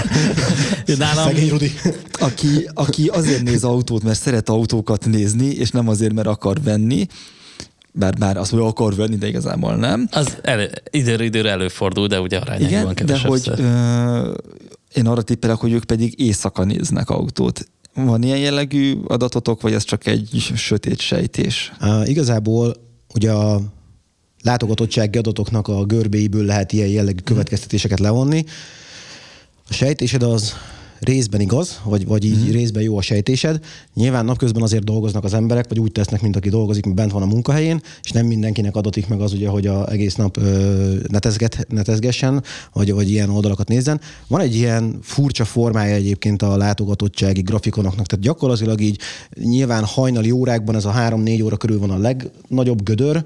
[0.98, 1.72] Nálam, Szegény Rudi.
[2.12, 7.08] Aki, aki azért néz autót, mert szeret autókat nézni, és nem azért, mert akar venni,
[7.92, 10.08] bár már azt mondja, akar venni, de igazából nem.
[10.12, 14.34] Az elő, időről időre előfordul, de ugye arányában Igen, de hogy ö,
[14.94, 17.66] én arra tippelek, hogy ők pedig éjszaka néznek autót.
[17.94, 21.72] Van ilyen jellegű adatotok, vagy ez csak egy sötét sejtés?
[21.82, 22.76] Uh, igazából
[23.14, 23.62] ugye a
[24.42, 28.46] látogatottsági adatoknak a görbéiből lehet ilyen jellegű következtetéseket levonni.
[29.70, 30.54] A sejtésed az
[31.02, 32.52] részben igaz, vagy, vagy így mm.
[32.52, 33.60] részben jó a sejtésed.
[33.94, 37.22] Nyilván napközben azért dolgoznak az emberek, vagy úgy tesznek, mint aki dolgozik, mint bent van
[37.22, 41.66] a munkahelyén, és nem mindenkinek adatik meg az, ugye, hogy a egész nap ö, netezget,
[41.70, 42.44] netezgessen,
[42.74, 44.02] vagy, vagy ilyen oldalakat nézzen.
[44.28, 49.00] Van egy ilyen furcsa formája egyébként a látogatottsági grafikonoknak, tehát gyakorlatilag így
[49.44, 53.24] nyilván hajnali órákban ez a három-négy óra körül van a legnagyobb gödör,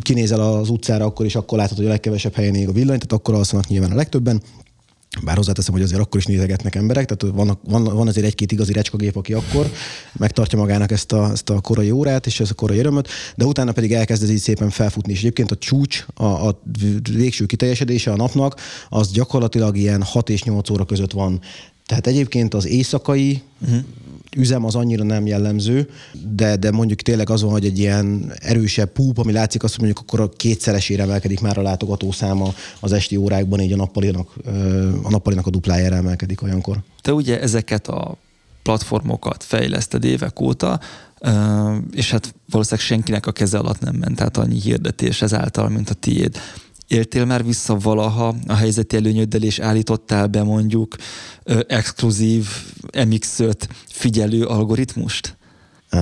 [0.00, 3.12] kinézel az utcára, akkor is akkor látod, hogy a legkevesebb helyen ég a villany, tehát
[3.12, 4.42] akkor alszanak nyilván a legtöbben
[5.24, 8.72] bár hozzáteszem, hogy azért akkor is nézegetnek emberek, tehát van, van, van azért egy-két igazi
[8.72, 9.70] recskagép, aki akkor
[10.12, 13.72] megtartja magának ezt a, ezt a korai órát és ezt a korai örömöt, de utána
[13.72, 15.12] pedig elkezd ez így szépen felfutni.
[15.12, 16.62] És egyébként a csúcs, a, a
[17.12, 21.40] végső kiteljesedése a napnak, az gyakorlatilag ilyen 6 és 8 óra között van.
[21.86, 23.84] Tehát egyébként az éjszakai uh-huh
[24.36, 25.88] üzem az annyira nem jellemző,
[26.34, 29.98] de, de mondjuk tényleg az van, hogy egy ilyen erősebb púp, ami látszik, azt mondjuk
[29.98, 34.28] akkor a kétszeresére emelkedik már a látogató száma az esti órákban, így a nappalinak,
[35.02, 36.78] a nappalinak a duplájára emelkedik olyankor.
[37.00, 38.16] Te ugye ezeket a
[38.62, 40.80] platformokat fejleszted évek óta,
[41.92, 45.94] és hát valószínűleg senkinek a keze alatt nem ment, tehát annyi hirdetés ezáltal, mint a
[45.94, 46.36] tiéd.
[46.88, 50.96] Éltél már vissza valaha a helyzeti előnyöddel, és állítottál be mondjuk
[51.42, 52.46] ö, exkluzív
[52.92, 53.54] MX-5
[53.88, 55.36] figyelő algoritmust?
[55.92, 56.00] Uh,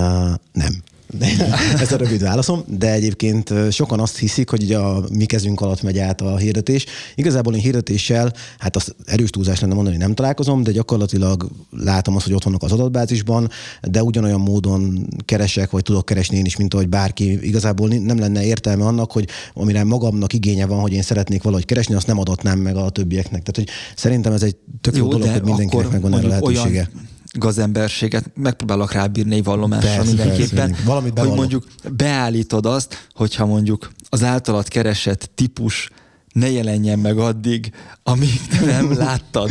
[0.51, 0.83] nem.
[1.81, 5.81] Ez a rövid válaszom, de egyébként sokan azt hiszik, hogy ugye a mi kezünk alatt
[5.81, 6.85] megy át a hirdetés.
[7.15, 12.25] Igazából én hirdetéssel, hát az erős túlzás lenne mondani, nem találkozom, de gyakorlatilag látom azt,
[12.25, 13.49] hogy ott vannak az adatbázisban,
[13.81, 17.47] de ugyanolyan módon keresek, vagy tudok keresni én is, mint ahogy bárki.
[17.47, 21.95] Igazából nem lenne értelme annak, hogy amire magamnak igénye van, hogy én szeretnék valahogy keresni,
[21.95, 23.43] azt nem adatnám meg a többieknek.
[23.43, 26.89] Tehát, hogy szerintem ez egy tök jó, jó dolog, hogy mindenkinek megvan erre lehetősége.
[26.93, 33.45] Olyan gazemberséget megpróbálok rábírni egy vallomásra persze, mindenképpen, persze, valamit hogy mondjuk beállítod azt, hogyha
[33.45, 35.89] mondjuk az általad keresett típus
[36.39, 37.71] ne jelenjen meg addig,
[38.03, 39.49] amíg nem láttad.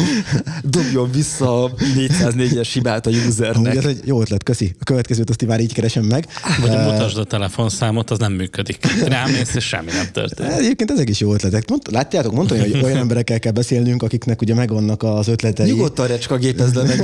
[0.63, 3.77] Dobjon vissza a 404-es hibát a usernek.
[3.77, 4.75] Ez egy jó ötlet, köszi.
[4.81, 6.27] A következőt azt már így keresem meg.
[6.61, 8.87] Vagy uh, mutasd a telefonszámot, az nem működik.
[9.05, 10.53] Rámész, és semmi nem történik.
[10.53, 11.69] Egyébként ezek is jó ötletek.
[11.69, 15.71] Mond, látjátok, mondani, hogy olyan emberekkel kell beszélnünk, akiknek ugye megvannak az ötletei.
[15.71, 17.03] Nyugodtan recskagépezd le meg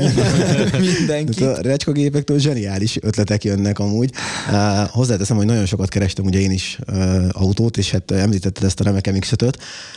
[0.98, 1.44] mindenki.
[1.44, 4.10] A recskagépektől zseniális ötletek jönnek amúgy.
[4.50, 8.80] Uh, hozzáteszem, hogy nagyon sokat kerestem ugye én is uh, autót, és hát említetted ezt
[8.80, 9.32] a remek mx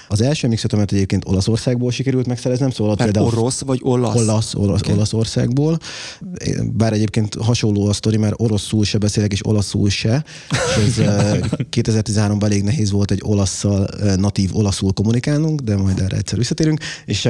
[0.07, 3.37] Az első mx egyébként Olaszországból sikerült megszereznem, szóval Mert például...
[3.37, 4.15] orosz vagy olasz?
[4.15, 4.93] Olasz, olasz okay.
[4.93, 5.79] Olaszországból.
[6.73, 10.23] Bár egyébként hasonló a sztori, mert oroszul se beszélek, és olaszul se.
[10.49, 10.97] És ez
[11.75, 16.79] 2013-ban elég nehéz volt egy olaszszal natív olaszul kommunikálnunk, de majd erre egyszer visszatérünk.
[17.05, 17.29] És,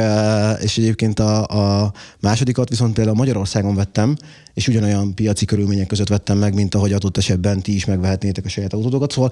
[0.62, 1.44] és egyébként a,
[1.84, 4.16] a másodikat viszont például Magyarországon vettem,
[4.54, 8.50] és ugyanolyan piaci körülmények között vettem meg, mint ahogy adott esetben ti is megvehetnétek a
[8.50, 9.12] saját autótokat.
[9.12, 9.32] Szóval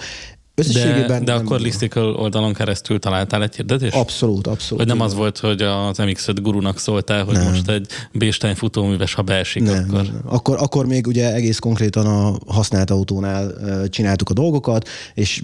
[0.67, 3.95] Összességében de, de akkor Listicle oldalon keresztül találtál egy hirdetést?
[3.95, 4.85] Abszolút, abszolút.
[4.85, 7.47] Vagy nem az volt, hogy az MX-5 gurunak szóltál, hogy nem.
[7.47, 10.03] most egy Béstein futóműves, ha beesik, nem, akkor...
[10.03, 10.57] Nem, akkor...
[10.59, 13.53] Akkor még ugye egész konkrétan a használt autónál
[13.89, 15.43] csináltuk a dolgokat, és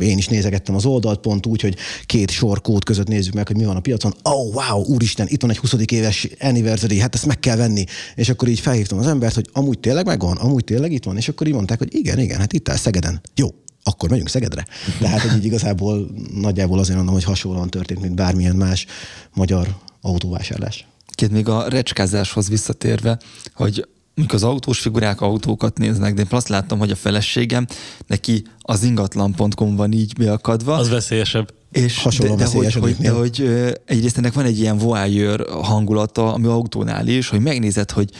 [0.00, 3.56] én is nézegettem az oldalt pont úgy, hogy két sor kód között nézzük meg, hogy
[3.56, 4.14] mi van a piacon.
[4.22, 5.74] Oh, wow, úristen, itt van egy 20.
[5.86, 7.84] éves anniversary, hát ezt meg kell venni.
[8.14, 11.28] És akkor így felhívtam az embert, hogy amúgy tényleg megvan, amúgy tényleg itt van, és
[11.28, 13.20] akkor így mondták, hogy igen, igen, hát itt áll Szegeden.
[13.34, 13.48] Jó,
[13.84, 14.66] akkor megyünk Szegedre.
[14.98, 18.86] Tehát, hogy így igazából nagyjából azért mondom, hogy hasonlóan történt, mint bármilyen más
[19.34, 20.86] magyar autóvásárlás.
[21.08, 23.18] Két még a recskázáshoz visszatérve,
[23.54, 27.66] hogy mikor az autós figurák autókat néznek, de én azt láttam, hogy a feleségem,
[28.06, 30.74] neki az ingatlan.com van így beakadva.
[30.74, 31.52] Az veszélyesebb.
[31.72, 33.48] És Hasonló de, de, hogy, hogy, de hogy
[33.84, 38.10] egyrészt ennek van egy ilyen voyeur hangulata, ami autónál is, hogy megnézed, hogy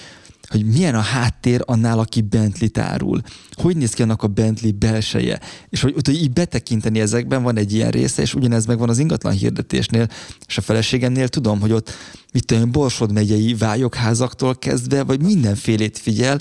[0.48, 3.20] hogy milyen a háttér annál, aki Bentley tárul.
[3.52, 5.40] Hogy néz ki annak a Bentley belseje.
[5.68, 8.98] És hogy, hogy így betekinteni ezekben van egy ilyen része, és ugyanez meg van az
[8.98, 10.08] ingatlan hirdetésnél,
[10.46, 11.90] és a feleségemnél tudom, hogy ott
[12.32, 16.40] mit tudom, Borsod megyei vályokházaktól kezdve, vagy mindenfélét figyel,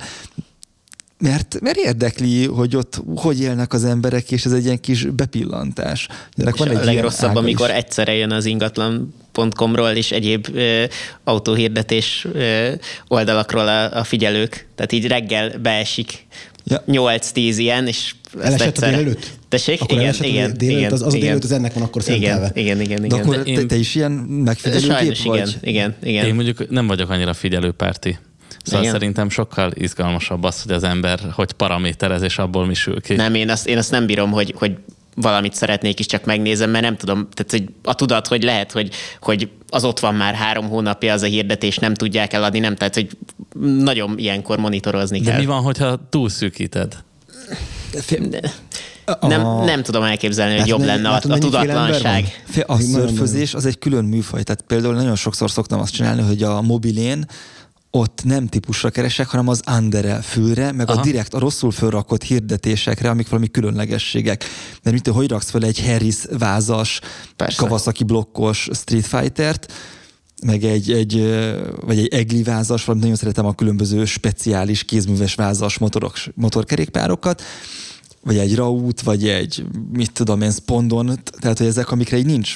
[1.23, 6.07] mert, mert érdekli, hogy ott hogy élnek az emberek, és ez egy ilyen kis bepillantás.
[6.35, 7.75] Ennek van egy a legrosszabb, amikor is.
[7.75, 10.83] egyszerre jön az ingatlan.com-ról és egyéb ö,
[11.23, 12.71] autóhirdetés ö,
[13.07, 14.67] oldalakról a, a figyelők.
[14.75, 16.25] Tehát így reggel beesik
[16.63, 16.83] ja.
[16.87, 19.31] 8-10 ilyen, és Elesett a délelőtt?
[19.49, 19.81] Tessék?
[19.81, 21.17] Akkor igen, igen, délelőtt, igen, az, az igen.
[21.17, 22.51] a délelőtt az ennek van akkor szentelve.
[22.53, 23.07] Igen, igen, igen.
[23.07, 25.37] De akkor én, te, te is ilyen megfigyelő Sajnos vagy?
[25.37, 26.25] igen, igen, igen.
[26.25, 28.17] Én mondjuk nem vagyok annyira figyelőpárti.
[28.63, 28.93] Szóval Igen.
[28.93, 33.15] szerintem sokkal izgalmasabb az, hogy az ember hogy paraméterez, és abból mi sül ki.
[33.15, 34.77] Nem, én azt, én azt nem bírom, hogy, hogy
[35.15, 38.89] valamit szeretnék is csak megnézem, mert nem tudom, tehát hogy a tudat, hogy lehet, hogy,
[39.21, 42.93] hogy az ott van már három hónapja az a hirdetés, nem tudják eladni, nem, tehát
[42.93, 43.17] hogy
[43.59, 45.39] nagyon ilyenkor monitorozni De kell.
[45.39, 47.03] mi van, hogyha túlszűkíted?
[49.19, 52.43] Nem, nem tudom elképzelni, hogy hát jobb lenne a, a tudatlanság.
[52.65, 54.43] A szörfözés az egy külön műfaj.
[54.43, 57.25] Tehát például nagyon sokszor szoktam azt csinálni, hogy a mobilén
[57.95, 60.99] ott nem típusra keresek, hanem az andere fülre, meg Aha.
[60.99, 64.43] a direkt, a rosszul fölrakott hirdetésekre, amik valami különlegességek.
[64.83, 66.99] Mert mint hogy raksz fel egy Harris vázas,
[67.35, 67.57] Persze.
[67.57, 69.71] Kawasaki blokkos Street Fighter-t,
[70.45, 71.13] meg egy, egy,
[71.81, 77.41] vagy egy egli vázas, vagy nagyon szeretem a különböző speciális kézműves vázas motorok, motorkerékpárokat,
[78.23, 82.55] vagy egy raút, vagy egy, mit tudom én, spondon, tehát hogy ezek, amikre így nincs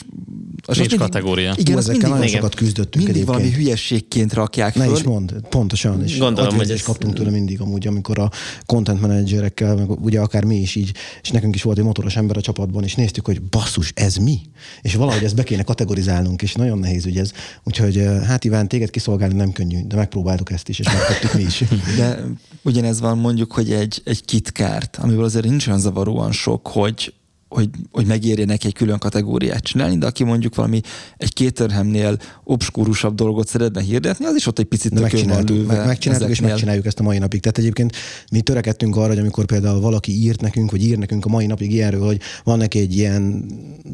[0.66, 1.54] az nincs mindig, kategória.
[1.58, 3.38] Igen, Hú, ezekkel nagyon sokat küzdöttünk Mindig egyébként.
[3.38, 4.96] valami hülyeségként rakják Ne föl.
[4.96, 6.04] is mond, pontosan.
[6.04, 6.82] És Gondolom, hogy ez...
[6.84, 8.32] kaptunk tőle mindig amúgy, amikor a
[8.66, 10.92] content managerekkel, meg ugye akár mi is így,
[11.22, 14.40] és nekünk is volt egy motoros ember a csapatban, és néztük, hogy basszus, ez mi?
[14.82, 17.32] És valahogy ezt be kéne kategorizálnunk, és nagyon nehéz ugye ez.
[17.64, 21.64] Úgyhogy hát Iván, téged kiszolgálni nem könnyű, de megpróbáltuk ezt is, és megtettük mi is.
[21.98, 22.20] De
[22.62, 27.14] ugyanez van mondjuk, hogy egy, egy kitkárt, amiből azért nincs olyan zavaróan sok, hogy
[27.50, 30.82] hogy, hogy megérje neki egy külön kategóriát csinálni, de aki mondjuk valami
[31.18, 36.30] egy kéterhemnél obskúrusabb dolgot szeretne hirdetni, az is ott egy picit de megcsináltuk, meg, megcsináltuk
[36.30, 37.42] és megcsináljuk ezt a mai napig.
[37.42, 37.96] Tehát egyébként
[38.32, 41.72] mi törekedtünk arra, hogy amikor például valaki írt nekünk, vagy ír nekünk a mai napig
[41.72, 43.46] ilyenről, hogy van neki egy ilyen,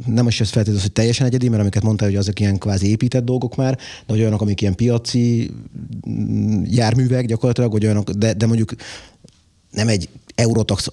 [0.05, 3.24] nem is ez feltétlenül, hogy teljesen egyedi, mert amiket mondtál, hogy azok ilyen kvázi épített
[3.24, 5.51] dolgok már, de olyanok, amik ilyen piaci
[6.09, 8.74] mm, járművek gyakorlatilag, vagy olyanok, de, de mondjuk
[9.72, 10.88] nem egy Eurotax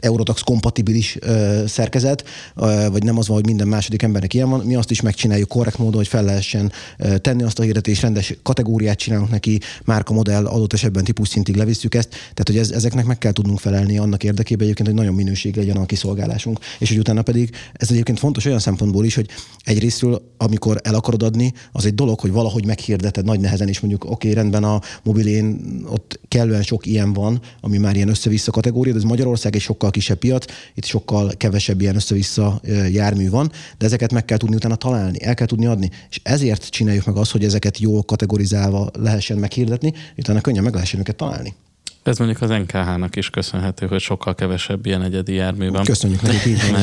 [0.00, 2.24] Eurotax kompatibilis ö, szerkezet,
[2.56, 5.48] ö, vagy nem az van, hogy minden második embernek ilyen van, mi azt is megcsináljuk
[5.48, 10.12] korrekt módon, hogy fel lehessen ö, tenni azt a hirdetést, rendes kategóriát csinálunk neki, márka
[10.12, 13.98] modell, adott esetben típus szintig levisszük ezt, tehát hogy ez, ezeknek meg kell tudnunk felelni
[13.98, 16.58] annak érdekében egyébként, hogy nagyon minőség legyen a kiszolgálásunk.
[16.78, 19.28] És hogy utána pedig ez egyébként fontos olyan szempontból is, hogy
[19.64, 24.04] egyrésztről, amikor el akarod adni, az egy dolog, hogy valahogy meghirdeted nagy nehezen, és mondjuk
[24.04, 28.92] oké, okay, rendben a mobilén ott kellően sok ilyen van, ami már ilyen össze-vissza kategória,
[28.92, 32.60] de ez Magyarország egy sokkal sokkal kisebb piac, itt sokkal kevesebb ilyen össze-vissza
[32.90, 35.90] jármű van, de ezeket meg kell tudni utána találni, el kell tudni adni.
[36.10, 41.00] És ezért csináljuk meg azt, hogy ezeket jól kategorizálva lehessen meghirdetni, utána könnyen meg lehessen
[41.00, 41.54] őket találni.
[42.02, 45.84] Ez mondjuk az NKH-nak is köszönhető, hogy sokkal kevesebb ilyen egyedi jármű van.
[45.84, 46.80] Köszönjük nekik így van.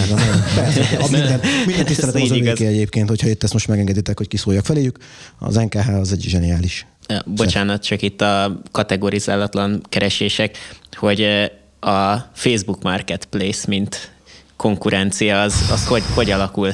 [1.12, 4.98] minden, minden tiszteletem az övéké egyébként, hogyha itt ezt most megengeditek, hogy kiszóljak feléjük.
[5.40, 6.86] Az NKH az egy zseniális.
[7.26, 10.58] Bocsánat, csak itt a kategorizálatlan keresések,
[10.92, 11.28] hogy
[11.86, 14.12] a Facebook Marketplace, mint
[14.56, 16.74] konkurencia, az, az hogy, hogy alakul?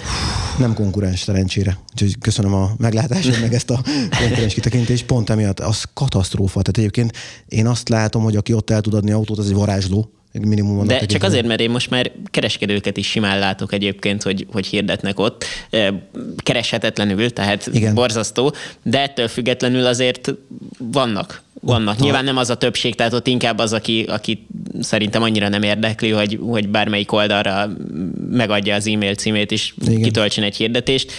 [0.58, 1.78] Nem konkurens szerencsére.
[1.92, 3.82] Úgyhogy köszönöm a meglátást, meg ezt a
[4.20, 5.06] konkurens kitekintést.
[5.06, 6.62] Pont emiatt az katasztrófa.
[6.62, 10.12] Tehát egyébként én azt látom, hogy aki ott el tud adni autót, az egy varázsló.
[10.34, 14.66] Minimum De csak azért, mert én most már kereskedőket is simán látok egyébként, hogy, hogy
[14.66, 15.46] hirdetnek ott,
[16.38, 17.94] kereshetetlenül, tehát Igen.
[17.94, 18.54] borzasztó,
[18.84, 20.34] de ettől függetlenül azért
[20.78, 21.94] vannak vannak.
[21.94, 24.48] Ott Nyilván nem az a többség, tehát ott inkább az, aki, aki
[24.80, 27.70] szerintem annyira nem érdekli, hogy, hogy bármelyik oldalra
[28.30, 30.02] megadja az e-mail címét és Igen.
[30.02, 31.12] kitöltsen egy hirdetést.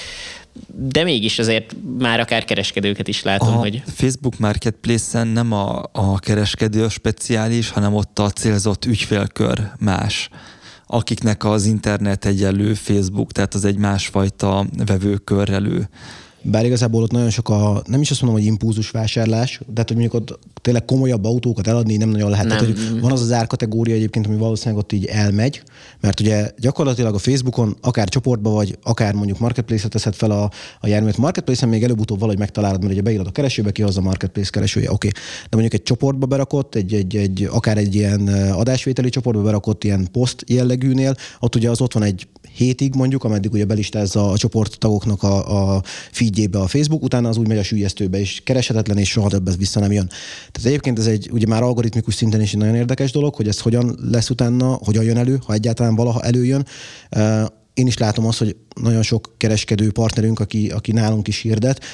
[0.75, 3.83] De mégis azért már akár kereskedőket is látom, a hogy...
[3.87, 10.29] Facebook Marketplace-en nem a, a kereskedő a speciális, hanem ott a célzott ügyfélkör más
[10.87, 15.89] akiknek az internet egyenlő Facebook, tehát az egy másfajta vevőkörrelő
[16.43, 19.97] bár igazából ott nagyon sok a, nem is azt mondom, hogy impulzus vásárlás, de hogy
[19.97, 22.47] mondjuk ott tényleg komolyabb autókat eladni nem nagyon lehet.
[22.47, 22.59] Nem.
[22.59, 25.63] Tehát, hogy van az az árkategória egyébként, ami valószínűleg ott így elmegy,
[26.01, 30.87] mert ugye gyakorlatilag a Facebookon akár csoportba vagy, akár mondjuk marketplace-et teszed fel a, a
[30.87, 31.17] járművet.
[31.17, 34.93] Marketplace-en még előbb-utóbb valahogy megtalálod, mert ugye beírod a keresőbe, ki az a marketplace keresője,
[34.93, 35.09] oké.
[35.09, 35.21] Okay.
[35.43, 40.09] De mondjuk egy csoportba berakott, egy, egy, egy, akár egy ilyen adásvételi csoportba berakott ilyen
[40.13, 45.23] poszt jellegűnél, ott ugye az ott van egy hétig mondjuk, ameddig ugye belistázza a csoporttagoknak
[45.23, 49.29] a, a feedjébe a Facebook, utána az úgy megy a sűjesztőbe, és kereshetetlen, és soha
[49.29, 50.09] többet vissza nem jön.
[50.51, 53.61] Tehát egyébként ez egy ugye már algoritmikus szinten is egy nagyon érdekes dolog, hogy ez
[53.61, 56.67] hogyan lesz utána, hogyan jön elő, ha egyáltalán valaha előjön.
[57.75, 61.85] Én is látom azt, hogy nagyon sok kereskedő partnerünk, aki, aki nálunk is hirdet,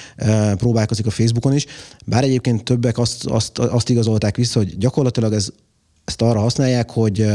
[0.57, 1.67] próbálkozik a Facebookon is,
[2.07, 5.49] bár egyébként többek azt, azt, azt igazolták vissza, hogy gyakorlatilag ez,
[6.05, 7.27] ezt arra használják, hogy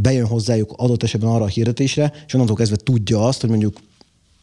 [0.00, 3.76] bejön hozzájuk adott esetben arra a hirdetésre, és onnantól kezdve tudja azt, hogy mondjuk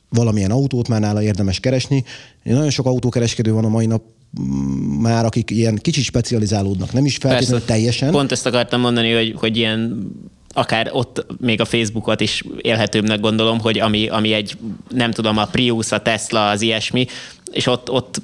[0.10, 2.03] valamilyen autót már nála érdemes keresni.
[2.43, 4.03] Nagyon sok autókereskedő van a mai nap
[4.41, 7.74] mm, már, akik ilyen kicsit specializálódnak, nem is feltétlenül Persze.
[7.74, 8.12] teljesen.
[8.12, 10.12] Pont ezt akartam mondani, hogy, hogy ilyen
[10.53, 14.58] akár ott még a Facebookot is élhetőbbnek gondolom, hogy ami, ami egy,
[14.89, 17.06] nem tudom, a Prius, a Tesla, az ilyesmi,
[17.52, 18.22] és ott, ott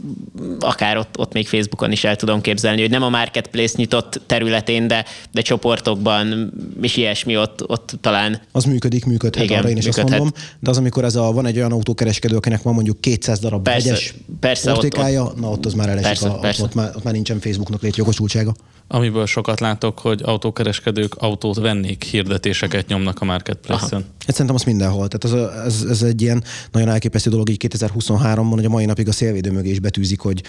[0.60, 4.88] akár ott, ott még Facebookon is el tudom képzelni, hogy nem a marketplace nyitott területén,
[4.88, 8.42] de, de csoportokban és ilyesmi ott, ott talán.
[8.52, 10.10] Az működik, működhet, Igen, arra én is működhet.
[10.10, 13.40] azt mondom, de az, amikor ez a, van egy olyan autókereskedő, akinek van mondjuk 200
[13.40, 16.62] darab persze, vegyes persze, ortékája, ott, ott, na ott az már elesik, persze, a, persze.
[16.62, 18.54] Ott, ott, már, ott már nincsen Facebooknak létjogosultsága.
[18.88, 24.06] Amiből sokat látok, hogy autókereskedők autót vennék, hirdetéseket nyomnak a marketplace-en.
[24.26, 25.08] Hát szerintem az mindenhol.
[25.08, 29.08] Tehát az, ez, ez, egy ilyen nagyon elképesztő dolog így 2023-ban, hogy a mai napig
[29.12, 30.44] a szélvédő mögé is betűzik, hogy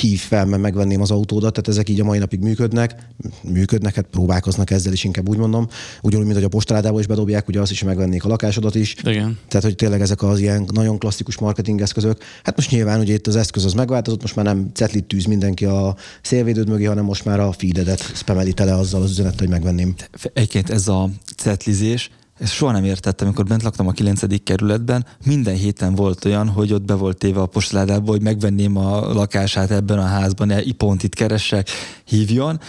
[0.00, 3.06] hív fel, mert megvenném az autódat, tehát ezek így a mai napig működnek,
[3.42, 5.68] működnek, hát próbálkoznak ezzel is, inkább úgy mondom.
[6.02, 8.96] Ugyanúgy, mint hogy a postaládába is bedobják, ugye azt is, megvennék a lakásodat is.
[9.04, 9.38] Igen.
[9.48, 12.22] Tehát, hogy tényleg ezek az ilyen nagyon klasszikus marketing eszközök.
[12.42, 15.64] Hát most nyilván ugye itt az eszköz az megváltozott, most már nem cetlit tűz mindenki
[15.64, 19.94] a szélvédőd mögé, hanem most már a feededet spameli tele azzal az üzenettel, hogy megvenném.
[20.32, 24.42] Egyébként ez a cetlizés, ezt soha nem értettem, amikor bent laktam a 9.
[24.44, 29.12] kerületben, minden héten volt olyan, hogy ott be volt téve a postaládába, hogy megvenném a
[29.12, 31.68] lakását ebben a házban, pont itt keressek,
[32.04, 32.60] hívjon.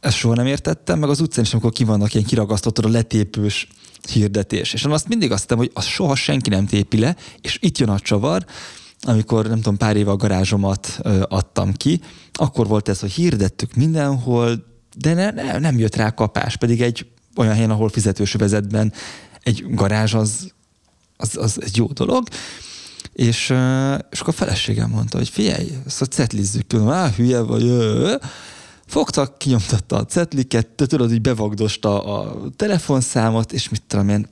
[0.00, 3.68] Ezt soha nem értettem, meg az utcán is, amikor ki vannak ilyen kiragasztott a letépős
[4.12, 4.72] hirdetés.
[4.72, 7.88] És azt mindig azt hittem, hogy az soha senki nem tépi le, és itt jön
[7.88, 8.44] a csavar,
[9.00, 12.00] amikor nem tudom, pár éve a garázsomat ö, adtam ki,
[12.32, 14.64] akkor volt ez, hogy hirdettük mindenhol,
[14.96, 17.06] de ne, ne, nem jött rá kapás, pedig egy
[17.36, 18.92] olyan helyen, ahol fizetős vezetben
[19.42, 20.52] egy garázs az,
[21.16, 22.28] az, az egy jó dolog.
[23.12, 23.42] És,
[24.10, 25.68] és akkor a feleségem mondta, hogy figyelj,
[26.00, 27.72] a cetlizzük, tudom, á, hülye vagy,
[28.86, 34.28] fogtak, kinyomtatta a cetliket, tudod, hogy bevagdosta a telefonszámot, és mit tudom én,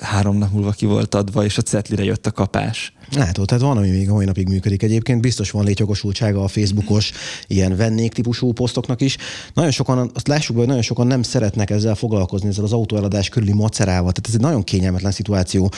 [0.00, 2.95] három nap múlva ki volt adva, és a cetlire jött a kapás.
[3.14, 5.20] Látod, tehát van, ami még a mai napig működik egyébként.
[5.20, 7.12] Biztos van létjogosultsága a Facebookos
[7.46, 9.16] ilyen vennék típusú posztoknak is.
[9.54, 13.28] Nagyon sokan, azt lássuk be, hogy nagyon sokan nem szeretnek ezzel foglalkozni, ezzel az autóeladás
[13.28, 14.12] körüli macerával.
[14.12, 15.70] Tehát ez egy nagyon kényelmetlen szituáció.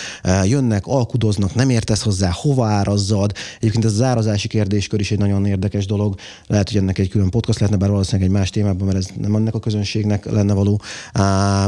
[0.44, 3.32] Jönnek, alkudoznak, nem értesz hozzá, hova árazzad.
[3.56, 6.14] Egyébként ez az árazási kérdéskör is egy nagyon érdekes dolog.
[6.46, 9.34] Lehet, hogy ennek egy külön podcast lehetne, bár valószínűleg egy más témában, mert ez nem
[9.34, 10.80] ennek a közönségnek lenne való,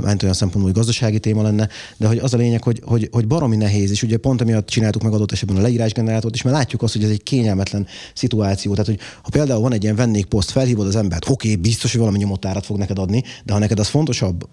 [0.02, 1.68] mert olyan szempontból, hogy gazdasági téma lenne.
[1.96, 5.02] De hogy az a lényeg, hogy, hogy, hogy baromi nehéz, és ugye pont emiatt csináltuk
[5.02, 8.72] meg adott esetben esetben a leírásgenerátort is, mert látjuk azt, hogy ez egy kényelmetlen szituáció.
[8.72, 12.00] Tehát, hogy ha például van egy ilyen vendégposzt, felhívod az embert, oké, okay, biztos, hogy
[12.00, 14.48] valami nyomotárat fog neked adni, de ha neked az fontosabb,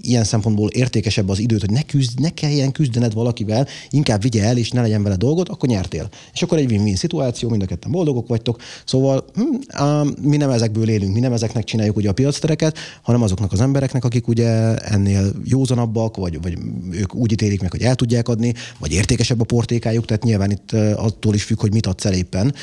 [0.00, 4.56] ilyen szempontból értékesebb az időt, hogy ne, küzd, ne kelljen küzdened valakivel, inkább vigye el,
[4.56, 6.08] és ne legyen vele dolgot, akkor nyertél.
[6.32, 8.60] És akkor egy win-win szituáció, mind a ketten boldogok vagytok.
[8.84, 13.52] Szóval hm, mi nem ezekből élünk, mi nem ezeknek csináljuk ugye a piactereket, hanem azoknak
[13.52, 16.58] az embereknek, akik ugye ennél józanabbak, vagy, vagy
[16.90, 20.72] ők úgy ítélik meg, hogy el tudják adni, vagy értékesebb a portékájuk, tehát nyilván itt
[20.96, 22.54] attól is függ, hogy mit adsz el éppen.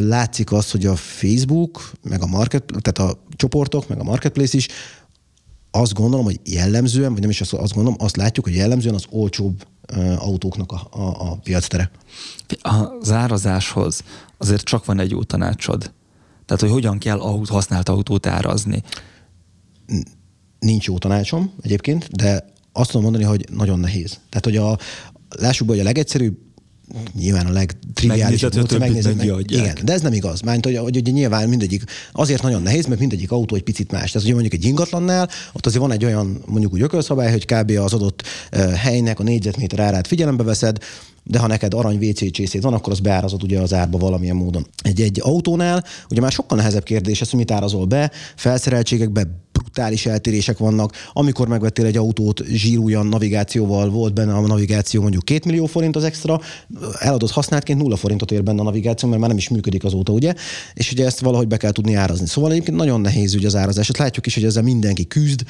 [0.00, 4.68] Látszik az, hogy a Facebook, meg a market, tehát a csoportok, meg a marketplace is
[5.76, 9.04] azt gondolom, hogy jellemzően, vagy nem is azt, azt gondolom, azt látjuk, hogy jellemzően az
[9.10, 9.66] olcsóbb
[10.18, 11.90] autóknak a, a, a piactere.
[12.62, 14.02] A zárazáshoz
[14.38, 15.92] azért csak van egy jó tanácsod.
[16.46, 18.82] Tehát, hogy hogyan kell autó, használt autót árazni.
[20.58, 24.20] Nincs jó tanácsom egyébként, de azt tudom mondani, hogy nagyon nehéz.
[24.28, 24.78] Tehát, hogy a,
[25.28, 26.38] lássuk be, hogy a legegyszerűbb
[27.18, 29.14] nyilván a legtriviálisabb módszer megnézni.
[29.14, 30.40] Meg, igen, de ez nem igaz.
[30.40, 31.82] Mert hogy, hogy, hogy, nyilván mindegyik,
[32.12, 34.10] azért nagyon nehéz, mert mindegyik autó egy picit más.
[34.10, 37.70] Tehát, hogy mondjuk egy ingatlannál, ott azért van egy olyan mondjuk úgy ökölszabály, hogy kb.
[37.70, 38.22] az adott
[38.74, 40.78] helynek a négyzetméter árát figyelembe veszed,
[41.22, 44.66] de ha neked arany WC csészét van, akkor az beárazod ugye az árba valamilyen módon.
[44.82, 49.26] Egy, egy autónál ugye már sokkal nehezebb kérdés ez, hogy mit árazol be, felszereltségekbe
[49.74, 50.92] brutális eltérések vannak.
[51.12, 56.04] Amikor megvettél egy autót zsírújan navigációval, volt benne a navigáció mondjuk 2 millió forint az
[56.04, 56.40] extra,
[56.98, 60.34] eladott használtként nulla forintot ér benne a navigáció, mert már nem is működik azóta, ugye?
[60.74, 62.26] És ugye ezt valahogy be kell tudni árazni.
[62.26, 63.88] Szóval egyébként nagyon nehéz ugye az árazás.
[63.88, 65.42] Ezt látjuk is, hogy ezzel mindenki küzd,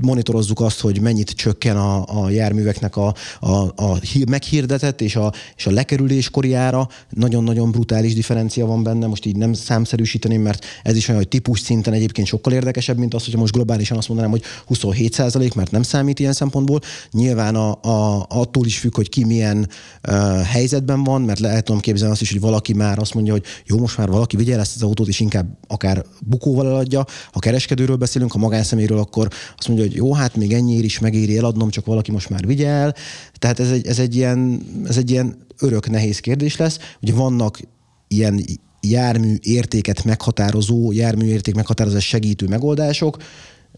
[0.00, 3.98] monitorozzuk azt, hogy mennyit csökken a, a járműveknek a, a, a
[4.28, 6.88] meghirdetett és a, és a lekerülés koriára.
[7.10, 11.60] Nagyon-nagyon brutális differencia van benne, most így nem számszerűsíteném, mert ez is olyan, hogy típus
[11.60, 15.70] szinten egyébként sokkal érdekesebb, mint az, hogy most globálisan azt mondanám, hogy 27 százalék, mert
[15.70, 16.80] nem számít ilyen szempontból.
[17.10, 19.68] Nyilván a, a, attól is függ, hogy ki milyen
[20.08, 23.44] uh, helyzetben van, mert lehet tudom képzelni azt is, hogy valaki már azt mondja, hogy
[23.66, 27.04] jó, most már valaki vigye ezt az autót, és inkább akár bukóval eladja.
[27.32, 31.36] Ha kereskedőről beszélünk, ha magánszeméről, akkor azt mondja, hogy jó, hát még ennyiért is megéri
[31.36, 32.94] eladnom, csak valaki most már vigye el.
[33.38, 36.78] Tehát ez egy, ez egy, ilyen, ez egy ilyen örök nehéz kérdés lesz.
[37.02, 37.60] Ugye vannak
[38.08, 38.44] ilyen
[38.80, 43.16] jármű értéket meghatározó, jármű érték meghatározás segítő megoldások,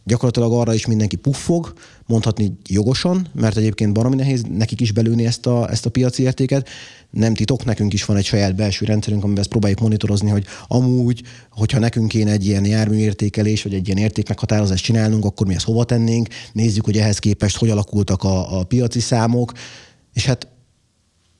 [0.05, 1.73] gyakorlatilag arra is mindenki puffog,
[2.07, 6.69] mondhatni jogosan, mert egyébként baromi nehéz nekik is belőni ezt a, ezt a piaci értéket.
[7.11, 11.23] Nem titok, nekünk is van egy saját belső rendszerünk, amiben ezt próbáljuk monitorozni, hogy amúgy,
[11.51, 15.85] hogyha nekünk kéne egy ilyen járműértékelés, vagy egy ilyen értékmeghatározást csinálnunk, akkor mi ezt hova
[15.85, 19.53] tennénk, nézzük, hogy ehhez képest hogy alakultak a, a piaci számok,
[20.13, 20.49] és hát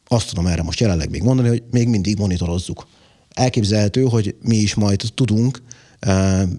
[0.07, 2.87] azt tudom erre most jelenleg még mondani, hogy még mindig monitorozzuk
[3.35, 5.63] elképzelhető, hogy mi is majd tudunk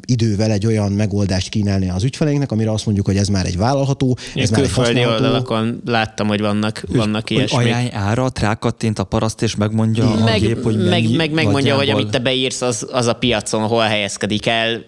[0.06, 4.18] idővel egy olyan megoldást kínálni az ügyfeleinknek, amire azt mondjuk, hogy ez már egy vállalható,
[4.36, 7.64] ez már egy oldalakon láttam, hogy vannak, vannak ilyesmi.
[7.64, 11.90] Ajánl árat, rákattint a paraszt, és megmondja meg, a gép, hogy meg, meg, megmondja, hogy
[11.90, 14.84] amit te beírsz, az, az a piacon hol helyezkedik el,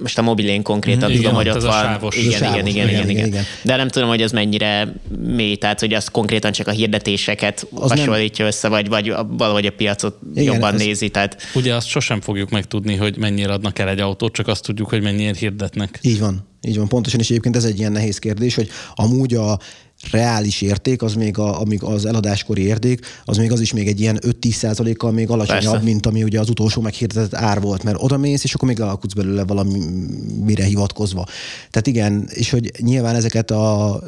[0.00, 1.82] most a mobilén konkrétan igen, tudom, hogy ott van.
[1.82, 2.16] Sávos.
[2.16, 4.92] Igen, sávos, igen, igen, igen, igen, igen, De nem tudom, hogy ez mennyire
[5.24, 8.52] mély, tehát hogy az konkrétan csak a hirdetéseket az hasonlítja nem...
[8.52, 10.80] össze, vagy, vagy valahogy a piacot igen, jobban az...
[10.80, 11.08] nézi.
[11.08, 11.42] Tehát...
[11.54, 15.02] Ugye azt sosem fogjuk megtudni, hogy mennyire adnak el egy autót, csak azt tudjuk, hogy
[15.02, 15.98] mennyire hirdetnek.
[16.02, 16.50] Így van.
[16.66, 19.58] Így van, pontosan, és egyébként ez egy ilyen nehéz kérdés, hogy amúgy a
[20.10, 24.00] reális érték, az még a, amíg az eladáskori érték, az még az is még egy
[24.00, 25.84] ilyen 5-10 százalékkal még alacsonyabb, Persze.
[25.84, 29.14] mint ami ugye az utolsó meghirdetett ár volt, mert oda mész, és akkor még alkutsz
[29.14, 31.26] belőle valamire hivatkozva.
[31.70, 34.00] Tehát igen, és hogy nyilván ezeket a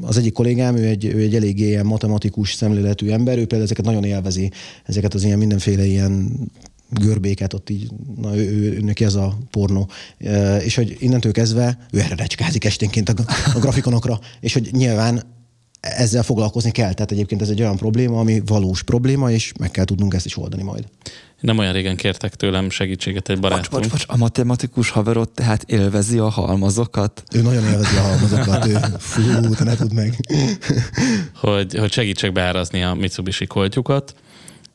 [0.00, 3.84] az egyik kollégám, ő egy, ő egy eléggé ilyen matematikus szemléletű ember, ő például ezeket
[3.84, 4.50] nagyon élvezi,
[4.84, 6.32] ezeket az ilyen mindenféle ilyen
[7.00, 9.88] görbéket, ott így, na ő, ő, neki ez a pornó.
[10.18, 13.14] E, és hogy innentől kezdve ő erre recskázik esténként a,
[13.54, 15.22] a grafikonokra, és hogy nyilván
[15.80, 16.92] ezzel foglalkozni kell.
[16.92, 20.36] Tehát egyébként ez egy olyan probléma, ami valós probléma, és meg kell tudnunk ezt is
[20.36, 20.84] oldani majd.
[21.40, 23.80] Nem olyan régen kértek tőlem segítséget egy Bocs, barátom.
[23.80, 27.22] bocs, bocs, a matematikus haverod tehát élvezi a halmazokat?
[27.34, 30.16] Ő nagyon élvezi a halmazokat, ő fú, te ne tudd meg.
[31.40, 34.14] hogy, hogy segítsek beárazni a Mitsubishi koltjukat,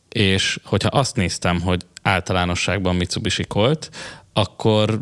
[0.10, 3.90] és hogyha azt néztem, hogy általánosságban Mitsubishi kolt,
[4.34, 5.00] akkor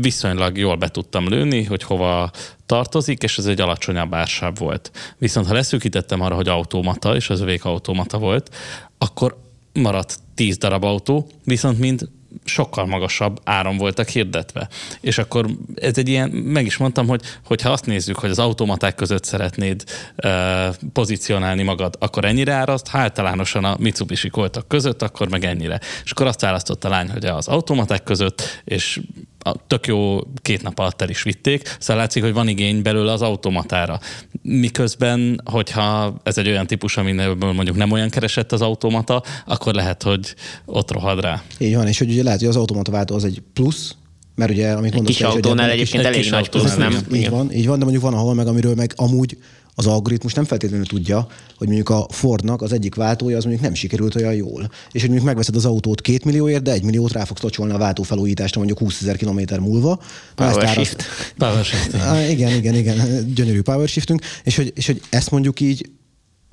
[0.00, 2.30] viszonylag jól be tudtam lőni, hogy hova
[2.66, 5.14] tartozik, és ez egy alacsonyabb ársáv volt.
[5.18, 8.54] Viszont ha leszűkítettem arra, hogy automata, és az övék automata volt,
[8.98, 9.36] akkor
[9.72, 12.08] maradt 10 darab autó, viszont mind
[12.44, 14.68] sokkal magasabb áron voltak hirdetve.
[15.00, 18.94] És akkor ez egy ilyen, meg is mondtam, hogy hogyha azt nézzük, hogy az automaták
[18.94, 19.84] között szeretnéd
[20.16, 25.80] uh, pozícionálni magad, akkor ennyire árazt, ha általánosan a Mitsubishi koltak között, akkor meg ennyire.
[26.04, 29.00] És akkor azt választott a lány, hogy az automaták között, és
[29.44, 33.12] a tök jó két nap alatt el is vitték, szóval látszik, hogy van igény belőle
[33.12, 34.00] az automatára.
[34.42, 40.02] Miközben, hogyha ez egy olyan típus, aminek mondjuk nem olyan keresett az automata, akkor lehet,
[40.02, 40.34] hogy
[40.64, 41.42] ott rohad rá.
[41.58, 43.94] Így van, és hogy ugye lehet, hogy az automata váltó az egy plusz,
[44.34, 47.06] mert ugye, amit mondasz, Kis autónál egyébként elég nagy plusz, nem?
[47.12, 49.38] Így van, így van, de mondjuk van, ahol meg, amiről meg amúgy
[49.74, 53.74] az algoritmus nem feltétlenül tudja, hogy mondjuk a Fordnak az egyik váltója az mondjuk nem
[53.74, 54.70] sikerült olyan jól.
[54.92, 57.78] És hogy mondjuk megveszed az autót két millióért, de egy milliót rá fogsz locsolni a
[57.78, 60.00] váltófelújításra mondjuk 20 ezer kilométer múlva.
[60.34, 61.04] Power shift.
[61.38, 61.94] Power shift.
[62.30, 64.22] Igen, igen, igen, gyönyörű power shiftünk.
[64.44, 65.90] És hogy, és hogy ezt mondjuk így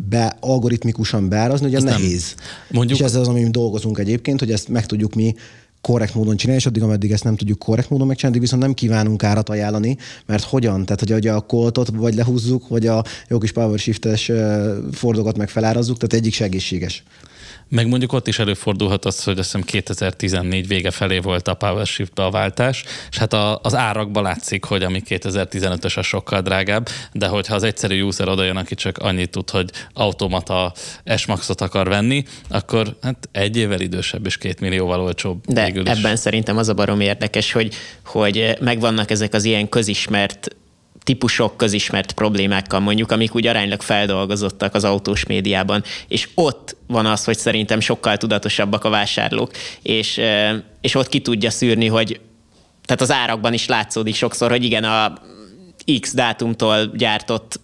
[0.09, 2.01] be, algoritmikusan beárazni, ugye nem.
[2.01, 2.35] nehéz.
[2.69, 5.35] Mondjuk- És ezzel az, amin dolgozunk egyébként, hogy ezt meg tudjuk mi
[5.81, 9.23] korrekt módon csinálni, és addig, ameddig ezt nem tudjuk korrekt módon megcsinálni, viszont nem kívánunk
[9.23, 10.85] árat ajánlani, mert hogyan?
[10.85, 14.31] Tehát, hogy a koltot vagy lehúzzuk, vagy a jó kis power shiftes
[14.91, 17.03] fordokat meg felárazzuk, tehát egyik se egészséges.
[17.71, 21.85] Meg mondjuk ott is előfordulhat az, hogy azt hiszem 2014 vége felé volt a Power
[21.85, 26.89] shift a váltás, és hát a, az árakban látszik, hogy ami 2015-ös a sokkal drágább,
[27.11, 30.73] de hogyha az egyszerű user odajön, aki csak annyit tud, hogy automata
[31.17, 35.91] S-Maxot akar venni, akkor hát egy évvel idősebb és két millióval olcsóbb De végül is.
[35.91, 37.73] ebben szerintem az a barom érdekes, hogy,
[38.05, 40.55] hogy megvannak ezek az ilyen közismert
[41.03, 47.23] típusok közismert problémákkal mondjuk, amik úgy aránylag feldolgozottak az autós médiában, és ott van az,
[47.23, 50.21] hogy szerintem sokkal tudatosabbak a vásárlók, és,
[50.81, 52.19] és ott ki tudja szűrni, hogy
[52.85, 55.13] tehát az árakban is látszódik sokszor, hogy igen, a
[55.99, 57.59] X dátumtól gyártott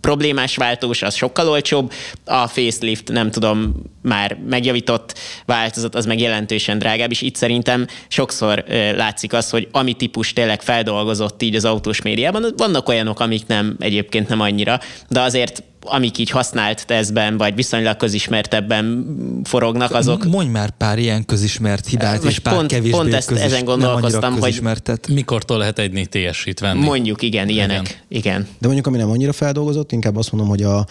[0.00, 1.92] problémás váltós, az sokkal olcsóbb,
[2.24, 8.64] a facelift, nem tudom, már megjavított változat, az meg jelentősen drágább, és itt szerintem sokszor
[8.96, 13.76] látszik az, hogy ami típus tényleg feldolgozott így az autós médiában, vannak olyanok, amik nem
[13.78, 19.06] egyébként nem annyira, de azért amik így használt tesztben, vagy viszonylag közismertebben
[19.44, 23.44] forognak, azok Mondj már pár ilyen közismert hibát, és pár pont- kevésbé pont ezt- közis,
[23.44, 24.62] ezen gondolkoztam, hogy-.
[25.08, 26.84] Mikortól lehet egy TS-it venni?
[26.84, 27.80] mondjuk igen, ilyenek.
[27.80, 27.94] Igen.
[28.08, 28.48] Igen.
[28.58, 30.86] De mondjuk, ami nem annyira feldolgozott, inkább azt mondom, hogy a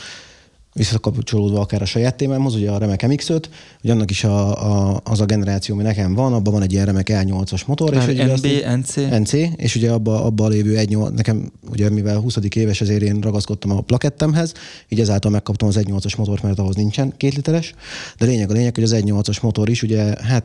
[0.74, 3.44] visszakapcsolódva akár a saját témámhoz, ugye a Remek MX-5,
[3.82, 6.86] hogy annak is a, a, az a generáció, ami nekem van, abban van egy ilyen
[6.86, 7.94] Remek E8-as motor.
[7.94, 8.96] Már ugye azt- MB, NC?
[8.96, 12.38] NC, és ugye abban abba lévő 1.8, nekem ugye mivel 20.
[12.56, 14.54] éves, ezért én ragaszkodtam a plakettemhez,
[14.88, 17.74] így ezáltal megkaptam az 1.8-as motort, mert ahhoz nincsen két literes,
[18.18, 20.44] de lényeg a lényeg, hogy az 1.8-as motor is ugye, hát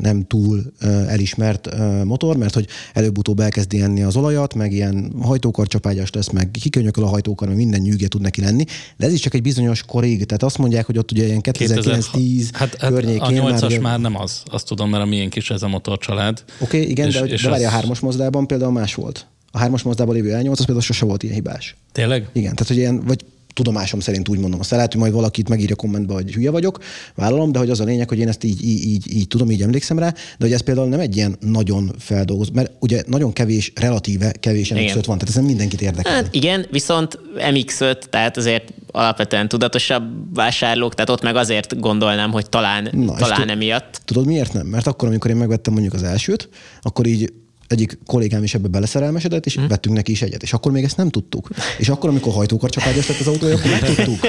[0.00, 0.72] nem túl
[1.08, 1.68] elismert
[2.04, 7.08] motor, mert hogy előbb-utóbb elkezdi enni az olajat, meg ilyen hajtókarcsapágyas lesz, meg kikönyököl a
[7.08, 8.64] hajtókar, meg minden nyűgje tud neki lenni,
[8.96, 12.48] de ez is csak egy bizonyos korig, tehát azt mondják, hogy ott ugye ilyen 2009-10
[12.52, 15.50] hát, hát környékén a 8-as ugye- már nem az, azt tudom, mert a miénk is
[15.50, 16.44] ez a motorcsalád.
[16.60, 19.26] Oké, okay, igen, És- de, és de várj, a az- hármas mozdában például más volt.
[19.52, 21.76] A hármas mozdában lévő L8 az például sose volt ilyen hibás.
[21.92, 22.28] Tényleg?
[22.32, 23.24] Igen, tehát hogy ilyen, vagy
[23.62, 24.60] tudomásom szerint úgy mondom.
[24.60, 26.78] Aztán lehet, hogy majd valakit megírja kommentbe, hogy hülye vagyok,
[27.14, 29.62] vállalom, de hogy az a lényeg, hogy én ezt így, így, így, így tudom, így
[29.62, 33.72] emlékszem rá, de hogy ez például nem egy ilyen nagyon feldolgozott, mert ugye nagyon kevés,
[33.74, 34.84] relatíve kevés Igen.
[34.84, 36.12] MX-5 van, tehát ez mindenkit érdekel.
[36.12, 42.48] Hát igen, viszont MX-5, tehát azért alapvetően tudatosabb vásárlók, tehát ott meg azért gondolnám, hogy
[42.48, 44.00] talán, Na, talán emiatt.
[44.04, 44.66] Tudod miért nem?
[44.66, 46.48] Mert akkor, amikor én megvettem mondjuk az elsőt,
[46.82, 47.32] akkor így
[47.70, 50.42] egyik kollégám is ebbe beleszerelmesedett, és vettünk neki is egyet.
[50.42, 51.48] És akkor még ezt nem tudtuk.
[51.78, 54.20] És akkor, amikor hajtókarcsapágyas lett az autója, akkor megtudtuk.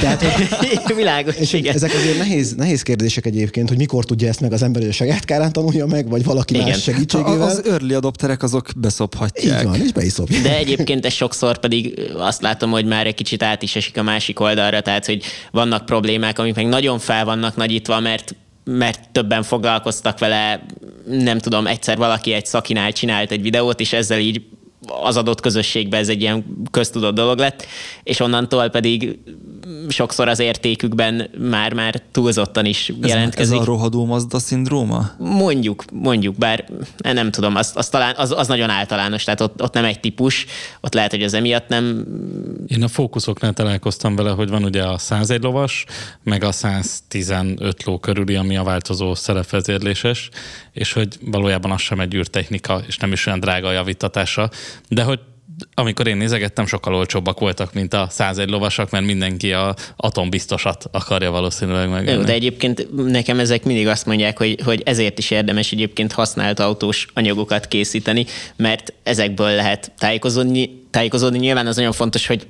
[0.00, 1.74] Tehát, hogy Világos, És igen.
[1.74, 4.94] ezek azért nehéz, nehéz kérdések egyébként, hogy mikor tudja ezt meg az ember, hogy a
[4.94, 6.68] saját kárán tanulja meg, vagy valaki Igen.
[6.68, 7.42] más segítségével.
[7.42, 9.60] Az early adopterek azok beszophatják.
[9.60, 10.40] Így van, és be is szopja.
[10.40, 14.02] De egyébként ez sokszor pedig azt látom, hogy már egy kicsit át is esik a
[14.02, 18.34] másik oldalra, tehát hogy vannak problémák, amik meg nagyon fel vannak nagyítva, mert
[18.70, 20.66] mert többen foglalkoztak vele,
[21.06, 24.42] nem tudom, egyszer valaki egy szakinál csinált egy videót, és ezzel így
[25.02, 27.66] az adott közösségben ez egy ilyen köztudott dolog lett,
[28.02, 29.18] és onnantól pedig
[29.88, 33.54] sokszor az értékükben már-már túlzottan is Ez, jelentkezik.
[33.54, 35.10] ez a rohadó Mazda szindróma?
[35.18, 36.64] Mondjuk, mondjuk, bár
[36.96, 40.46] nem tudom, az, az, talán, az, az nagyon általános, tehát ott, ott nem egy típus,
[40.80, 42.06] ott lehet, hogy az emiatt nem...
[42.66, 45.84] Én a fókuszoknál találkoztam vele, hogy van ugye a 101 lovas,
[46.22, 50.28] meg a 115 ló körüli, ami a változó szerepvezérléses,
[50.72, 54.50] és hogy valójában az sem egy űrtechnika, és nem is olyan drága a javítatása,
[54.88, 55.20] de hogy
[55.74, 61.30] amikor én nézegettem, sokkal olcsóbbak voltak, mint a 101 lovasak, mert mindenki a atombiztosat akarja
[61.30, 62.08] valószínűleg meg.
[62.08, 66.60] Jó, de egyébként nekem ezek mindig azt mondják, hogy, hogy ezért is érdemes egyébként használt
[66.60, 70.84] autós anyagokat készíteni, mert ezekből lehet tájékozódni.
[70.90, 72.46] Tájékozódni nyilván az nagyon fontos, hogy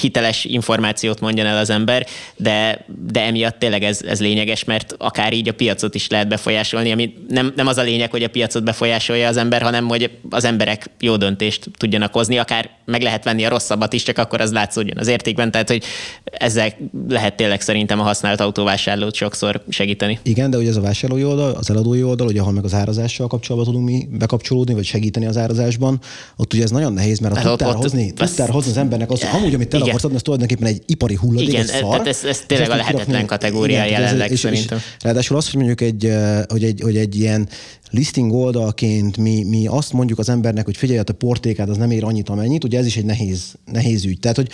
[0.00, 2.06] hiteles információt mondjon el az ember,
[2.36, 6.92] de, de emiatt tényleg ez, ez lényeges, mert akár így a piacot is lehet befolyásolni,
[6.92, 10.44] ami nem, nem az a lényeg, hogy a piacot befolyásolja az ember, hanem hogy az
[10.44, 14.52] emberek jó döntést tudjanak hozni, akár meg lehet venni a rosszabbat is, csak akkor az
[14.52, 15.84] látszódjon az értékben, tehát hogy
[16.22, 16.72] ezzel
[17.08, 20.18] lehet tényleg szerintem a használt autóvásárlót sokszor segíteni.
[20.22, 23.26] Igen, de ugye ez a vásárlói oldal, az eladói oldal, ugye ahol meg az árazással
[23.26, 26.00] kapcsolatban tudunk mi bekapcsolódni, vagy segíteni az árazásban,
[26.36, 28.76] ott ugye ez nagyon nehéz, mert ha Hát ott- tudtál, ott- hozni, tudtál hozni az
[28.76, 29.88] embernek azt, hogy amúgy, amit te Igen.
[29.88, 31.90] akarsz adni, az tulajdonképpen egy ipari hulladék, Igen, egy szar.
[31.90, 34.78] tehát ez- ez és tényleg a lehetetlen kategória ez- jelenleg és- és- szerintem.
[35.00, 36.12] Ráadásul az, hogy mondjuk egy,
[36.48, 37.48] hogy egy, hogy egy ilyen
[37.90, 41.90] listing oldalként mi, mi azt mondjuk az embernek, hogy figyelj, a te portékád az nem
[41.90, 44.18] ér annyit, amennyit, ugye ez is egy nehéz, nehéz ügy.
[44.20, 44.48] Tehát, hogy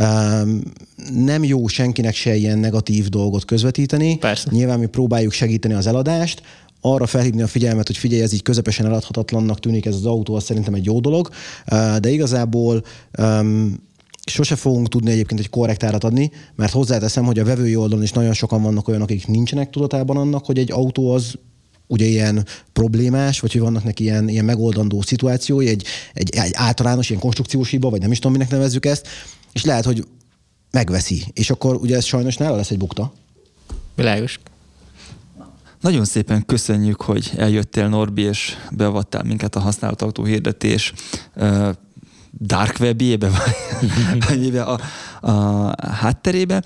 [0.00, 0.60] um,
[1.24, 4.16] nem jó senkinek se ilyen negatív dolgot közvetíteni.
[4.18, 4.48] Persze.
[4.50, 6.42] Nyilván mi próbáljuk segíteni az eladást,
[6.80, 10.44] arra felhívni a figyelmet, hogy figyelj, ez így közepesen eladhatatlannak tűnik ez az autó, az
[10.44, 11.28] szerintem egy jó dolog,
[12.00, 12.82] de igazából
[13.18, 13.74] um,
[14.30, 18.12] sose fogunk tudni egyébként egy korrekt árat adni, mert hozzáteszem, hogy a vevői oldalon is
[18.12, 21.34] nagyon sokan vannak olyanok, akik nincsenek tudatában annak, hogy egy autó az
[21.86, 27.08] ugye ilyen problémás, vagy hogy vannak neki ilyen, ilyen megoldandó szituációi, egy, egy, egy általános
[27.08, 29.08] ilyen konstrukciós hiba, vagy nem is tudom, minek nevezzük ezt,
[29.52, 30.06] és lehet, hogy
[30.70, 31.24] megveszi.
[31.32, 33.12] És akkor ugye ez sajnos nála lesz egy bukta.
[33.94, 34.40] Világos.
[35.80, 40.92] Nagyon szépen köszönjük, hogy eljöttél Norbi, és beavattál minket a használt autó hirdetés
[41.36, 41.68] uh,
[42.38, 43.30] dark webjébe,
[44.28, 44.80] vagy a,
[45.30, 46.62] a hátterébe.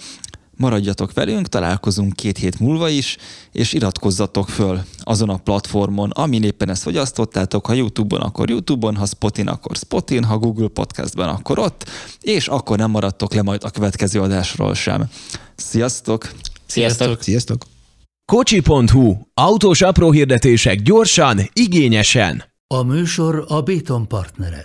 [0.56, 3.16] Maradjatok velünk, találkozunk két hét múlva is,
[3.52, 9.06] és iratkozzatok föl azon a platformon, amin éppen ezt fogyasztottátok, ha YouTube-on, akkor YouTube-on, ha
[9.06, 11.90] Spotin, akkor Spotin, ha Google Podcastban, akkor ott,
[12.20, 15.10] és akkor nem maradtok le majd a következő adásról sem.
[15.56, 16.32] Sziasztok!
[16.66, 17.22] Sziasztok!
[17.22, 17.62] Sziasztok!
[18.32, 19.16] Kocsi.hu.
[19.34, 22.44] Autós apró hirdetések gyorsan, igényesen.
[22.66, 24.64] A műsor a Béton partnere.